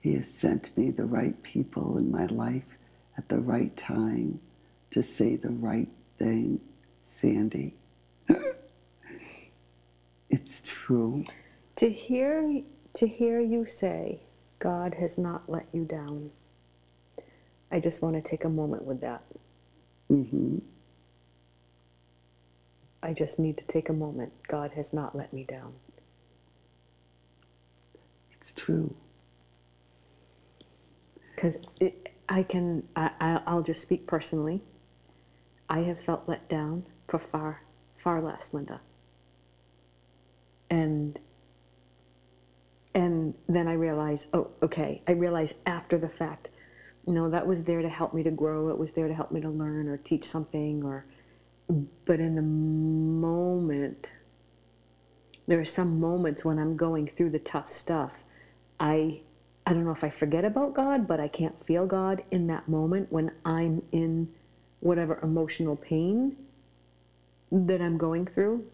He 0.02 0.16
has 0.16 0.26
sent 0.38 0.76
me 0.78 0.92
the 0.92 1.06
right 1.06 1.42
people 1.44 1.98
in 1.98 2.12
my 2.12 2.26
life 2.26 2.78
at 3.18 3.30
the 3.30 3.40
right 3.40 3.76
time 3.76 4.40
to 4.92 5.04
say 5.04 5.36
the 5.36 5.50
right 5.50 5.90
thing, 6.18 6.60
Sandy. 7.06 7.76
it's 10.30 10.62
true. 10.66 11.26
To 11.78 11.90
hear 11.90 12.62
to 12.94 13.08
hear 13.08 13.40
you 13.40 13.66
say 13.66 14.20
God 14.60 14.96
has 14.96 15.18
not 15.18 15.50
let 15.50 15.66
you 15.72 15.86
down. 15.86 16.32
I 17.72 17.80
just 17.80 18.02
want 18.02 18.16
to 18.16 18.22
take 18.22 18.44
a 18.44 18.50
moment 18.50 18.84
with 18.84 19.02
that. 19.02 19.24
Mm-hmm. 20.12 20.58
I 23.02 23.14
just 23.14 23.40
need 23.40 23.58
to 23.58 23.66
take 23.66 23.90
a 23.90 23.94
moment. 23.94 24.34
God 24.48 24.72
has 24.76 24.94
not 24.94 25.16
let 25.16 25.34
me 25.34 25.44
down. 25.44 25.74
True. 28.56 28.96
because 31.36 31.64
I 32.30 32.44
can 32.44 32.86
I, 32.96 33.12
I'll 33.48 33.64
just 33.64 33.84
speak 33.84 34.08
personally. 34.08 34.62
I 35.70 35.80
have 35.82 36.02
felt 36.04 36.24
let 36.28 36.50
down 36.50 36.86
for 37.08 37.20
far 37.20 37.64
far 37.98 38.22
less, 38.22 38.54
Linda. 38.54 38.82
And 40.70 41.20
and 42.96 43.36
then 43.50 43.68
I 43.68 43.74
realize, 43.74 44.30
oh, 44.34 44.50
okay. 44.64 45.04
I 45.08 45.14
realize 45.14 45.60
after 45.66 45.98
the 45.98 46.10
fact, 46.10 46.50
you 47.08 47.14
know, 47.14 47.30
that 47.30 47.48
was 47.48 47.66
there 47.66 47.82
to 47.82 47.90
help 47.90 48.14
me 48.14 48.24
to 48.24 48.32
grow. 48.32 48.70
It 48.70 48.80
was 48.80 48.94
there 48.94 49.08
to 49.08 49.14
help 49.16 49.32
me 49.32 49.42
to 49.42 49.50
learn 49.50 49.88
or 49.90 49.98
teach 49.98 50.26
something 50.26 50.84
or 50.84 51.06
but 52.06 52.20
in 52.20 52.36
the 52.36 52.42
moment 52.44 54.12
there 55.48 55.60
are 55.60 55.66
some 55.66 56.00
moments 56.00 56.46
when 56.46 56.60
I'm 56.60 56.78
going 56.78 57.08
through 57.08 57.32
the 57.32 57.40
tough 57.40 57.70
stuff. 57.70 58.24
I 58.82 59.22
I 59.66 59.74
don't 59.74 59.86
know 59.86 59.92
if 59.92 60.04
I 60.04 60.10
forget 60.10 60.44
about 60.44 60.74
God, 60.74 61.08
but 61.08 61.20
I 61.20 61.28
can't 61.28 61.64
feel 61.66 61.86
God 61.86 62.24
in 62.32 62.48
that 62.48 62.68
moment 62.68 63.12
when 63.12 63.32
I'm 63.46 63.84
in 63.92 64.30
whatever 64.80 65.20
emotional 65.22 65.76
pain 65.76 66.36
that 67.52 67.80
I'm 67.80 67.98
going 67.98 68.26
through. 68.26 68.66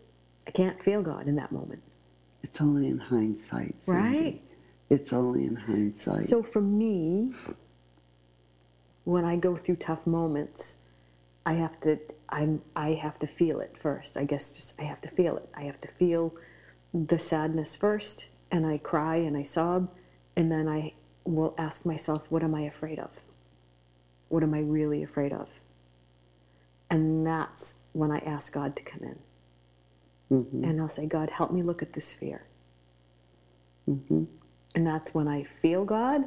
I 0.48 0.52
can't 0.52 0.82
feel 0.82 1.02
God 1.02 1.28
in 1.28 1.36
that 1.36 1.52
moment. 1.52 1.84
It's 2.42 2.62
only 2.62 2.88
in 2.88 3.00
hindsight. 3.00 3.76
Sandy. 3.86 4.18
Right. 4.18 4.42
It's 4.90 5.12
only 5.12 5.44
in 5.44 5.58
hindsight. 5.58 6.24
So 6.24 6.42
for 6.42 6.62
me, 6.62 7.34
when 9.04 9.26
I 9.26 9.36
go 9.36 9.58
through 9.58 9.76
tough 9.76 10.08
moments, 10.08 10.80
I 11.46 11.54
have 11.54 11.82
to 11.82 12.00
I'm 12.30 12.62
I 12.78 12.94
have 12.94 13.20
to 13.20 13.28
feel 13.28 13.60
it 13.60 13.76
first. 13.78 14.16
I 14.16 14.24
guess 14.24 14.54
just 14.54 14.80
I 14.80 14.86
have 14.86 15.02
to 15.02 15.10
feel 15.10 15.36
it. 15.36 15.50
I 15.54 15.64
have 15.64 15.82
to 15.82 15.90
feel 15.90 16.34
the 16.94 17.20
sadness 17.20 17.76
first 17.76 18.30
and 18.52 18.66
I 18.66 18.78
cry 18.78 19.18
and 19.18 19.36
I 19.38 19.44
sob, 19.44 19.90
and 20.36 20.52
then 20.52 20.68
I 20.68 20.94
will 21.24 21.54
ask 21.58 21.86
myself, 21.86 22.26
what 22.30 22.44
am 22.44 22.56
I 22.56 22.62
afraid 22.62 23.00
of? 23.00 23.10
What 24.30 24.44
am 24.44 24.54
I 24.54 24.60
really 24.60 25.04
afraid 25.04 25.34
of? 25.34 25.50
And 26.90 27.26
that's 27.26 27.80
when 27.94 28.12
I 28.12 28.20
ask 28.20 28.54
God 28.54 28.76
to 28.78 28.84
come 28.84 29.02
in. 29.04 29.20
Mm-hmm. 30.32 30.64
And 30.64 30.82
I'll 30.82 30.90
say, 30.90 31.06
God, 31.06 31.30
help 31.30 31.52
me 31.52 31.62
look 31.62 31.82
at 31.82 31.94
this 31.94 32.14
fear. 32.14 32.44
Mm-hmm. 33.90 34.24
And 34.76 34.88
that's 34.88 35.14
when 35.14 35.28
I 35.28 35.44
feel 35.44 35.86
God. 35.86 36.26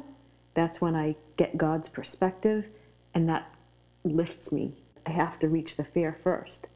That's 0.53 0.81
when 0.81 0.95
I 0.95 1.15
get 1.37 1.57
God's 1.57 1.87
perspective, 1.87 2.67
and 3.13 3.29
that 3.29 3.53
lifts 4.03 4.51
me. 4.51 4.73
I 5.05 5.11
have 5.11 5.39
to 5.39 5.47
reach 5.47 5.77
the 5.77 5.83
fear 5.85 6.11
first. 6.11 6.67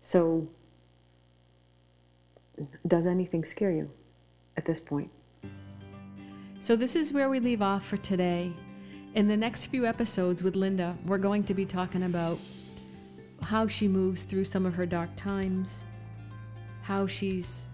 So, 0.00 0.48
does 2.86 3.06
anything 3.06 3.44
scare 3.44 3.72
you 3.72 3.90
at 4.56 4.64
this 4.64 4.80
point? 4.80 5.10
So, 6.60 6.76
this 6.76 6.94
is 6.94 7.12
where 7.12 7.28
we 7.28 7.40
leave 7.40 7.62
off 7.62 7.86
for 7.86 7.96
today. 7.98 8.52
In 9.14 9.26
the 9.26 9.36
next 9.36 9.66
few 9.66 9.86
episodes 9.86 10.42
with 10.42 10.54
Linda, 10.54 10.96
we're 11.06 11.18
going 11.18 11.42
to 11.44 11.54
be 11.54 11.64
talking 11.64 12.04
about 12.04 12.38
how 13.42 13.66
she 13.66 13.88
moves 13.88 14.22
through 14.22 14.44
some 14.44 14.66
of 14.66 14.74
her 14.74 14.86
dark 14.86 15.10
times, 15.16 15.84
how 16.82 17.06
she's 17.06 17.66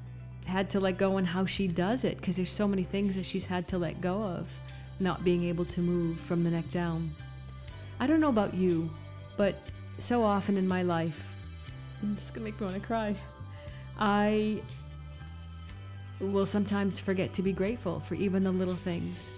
had 0.47 0.70
to 0.70 0.81
let 0.81 0.97
go 0.97 1.16
and 1.16 1.27
how 1.27 1.45
she 1.45 1.66
does 1.66 2.05
it, 2.05 2.16
because 2.18 2.37
there's 2.37 2.51
so 2.51 2.68
many 2.68 2.85
things 2.85 3.16
that 3.16 3.27
she's 3.27 3.45
had 3.45 3.66
to 3.68 3.79
let 3.79 4.01
go 4.01 4.22
of, 4.22 4.49
not 5.01 5.24
being 5.24 5.45
able 5.45 5.64
to 5.64 5.81
move 5.81 6.20
from 6.20 6.45
the 6.45 6.51
neck 6.51 6.70
down. 6.70 7.11
I 7.99 8.07
don't 8.07 8.20
know 8.20 8.29
about 8.29 8.55
you, 8.55 8.89
but 9.37 9.61
so 9.99 10.22
often 10.22 10.57
in 10.57 10.68
my 10.68 10.83
life, 10.83 11.27
this 12.03 12.24
is 12.24 12.31
gonna 12.31 12.45
make 12.45 12.61
me 12.61 12.66
want 12.66 12.81
to 12.81 12.87
cry. 12.87 13.14
I 13.99 14.61
will 16.21 16.47
sometimes 16.47 16.99
forget 16.99 17.33
to 17.35 17.43
be 17.43 17.53
grateful 17.53 18.01
for 18.01 18.14
even 18.14 18.43
the 18.43 18.53
little 18.53 18.75
things. 18.75 19.31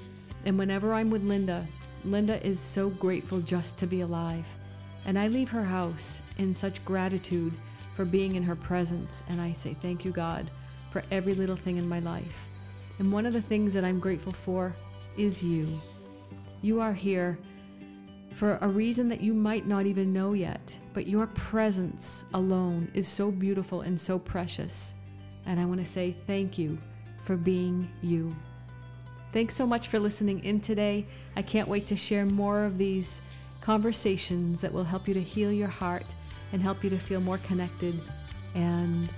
And 0.44 0.58
whenever 0.58 0.94
I'm 0.94 1.10
with 1.10 1.24
Linda, 1.24 1.66
Linda 2.04 2.44
is 2.46 2.60
so 2.60 2.90
grateful 2.90 3.40
just 3.40 3.78
to 3.78 3.86
be 3.86 4.02
alive. 4.02 4.46
And 5.04 5.18
I 5.18 5.28
leave 5.28 5.48
her 5.50 5.64
house 5.64 6.22
in 6.38 6.54
such 6.54 6.84
gratitude 6.84 7.52
for 7.96 8.04
being 8.04 8.36
in 8.36 8.42
her 8.42 8.54
presence. 8.56 9.24
And 9.28 9.40
I 9.40 9.52
say, 9.52 9.74
Thank 9.74 10.04
you, 10.04 10.12
God, 10.12 10.50
for 10.90 11.02
every 11.10 11.34
little 11.34 11.56
thing 11.56 11.76
in 11.76 11.88
my 11.88 11.98
life. 12.00 12.46
And 12.98 13.12
one 13.12 13.26
of 13.26 13.32
the 13.32 13.42
things 13.42 13.74
that 13.74 13.84
I'm 13.84 14.00
grateful 14.00 14.32
for 14.32 14.72
is 15.16 15.42
you. 15.42 15.68
You 16.62 16.80
are 16.80 16.92
here 16.92 17.38
for 18.36 18.58
a 18.60 18.68
reason 18.68 19.08
that 19.08 19.20
you 19.20 19.34
might 19.34 19.66
not 19.66 19.84
even 19.84 20.12
know 20.12 20.32
yet, 20.32 20.76
but 20.94 21.08
your 21.08 21.26
presence 21.26 22.24
alone 22.34 22.88
is 22.94 23.08
so 23.08 23.32
beautiful 23.32 23.80
and 23.80 24.00
so 24.00 24.18
precious. 24.18 24.94
And 25.48 25.58
I 25.58 25.64
want 25.64 25.80
to 25.80 25.86
say 25.86 26.12
thank 26.12 26.58
you 26.58 26.78
for 27.24 27.36
being 27.36 27.90
you. 28.02 28.34
Thanks 29.32 29.56
so 29.56 29.66
much 29.66 29.88
for 29.88 29.98
listening 29.98 30.44
in 30.44 30.60
today. 30.60 31.06
I 31.36 31.42
can't 31.42 31.68
wait 31.68 31.86
to 31.88 31.96
share 31.96 32.24
more 32.24 32.64
of 32.64 32.78
these 32.78 33.22
conversations 33.60 34.60
that 34.60 34.72
will 34.72 34.84
help 34.84 35.08
you 35.08 35.14
to 35.14 35.22
heal 35.22 35.50
your 35.50 35.68
heart 35.68 36.06
and 36.52 36.62
help 36.62 36.84
you 36.84 36.90
to 36.90 36.98
feel 36.98 37.20
more 37.20 37.38
connected 37.38 37.98
and 38.54 39.08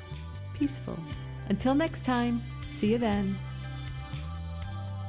peaceful. 0.55 0.99
Until 1.49 1.75
next 1.75 2.05
time, 2.05 2.43
see 2.73 2.93
you 2.93 2.99
then. 2.99 3.37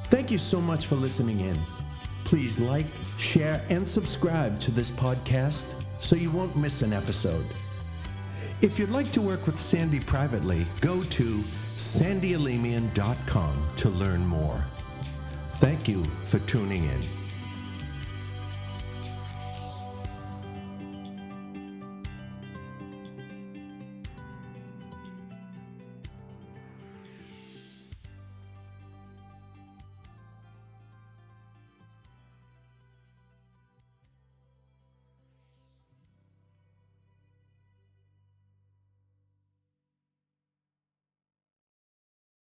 Thank 0.06 0.30
you 0.30 0.38
so 0.38 0.60
much 0.60 0.86
for 0.86 0.96
listening 0.96 1.40
in. 1.40 1.58
Please 2.24 2.60
like, 2.60 2.86
share, 3.18 3.64
and 3.68 3.86
subscribe 3.86 4.60
to 4.60 4.70
this 4.70 4.90
podcast 4.90 5.72
so 6.00 6.16
you 6.16 6.30
won't 6.30 6.56
miss 6.56 6.82
an 6.82 6.92
episode. 6.92 7.46
If 8.62 8.78
you'd 8.78 8.90
like 8.90 9.10
to 9.10 9.20
work 9.20 9.44
with 9.44 9.58
Sandy 9.58 9.98
privately, 9.98 10.64
go 10.80 11.02
to 11.02 11.42
sandyalemian.com 11.76 13.68
to 13.78 13.88
learn 13.88 14.24
more. 14.24 14.64
Thank 15.56 15.88
you 15.88 16.04
for 16.26 16.38
tuning 16.40 16.84
in. 16.84 17.21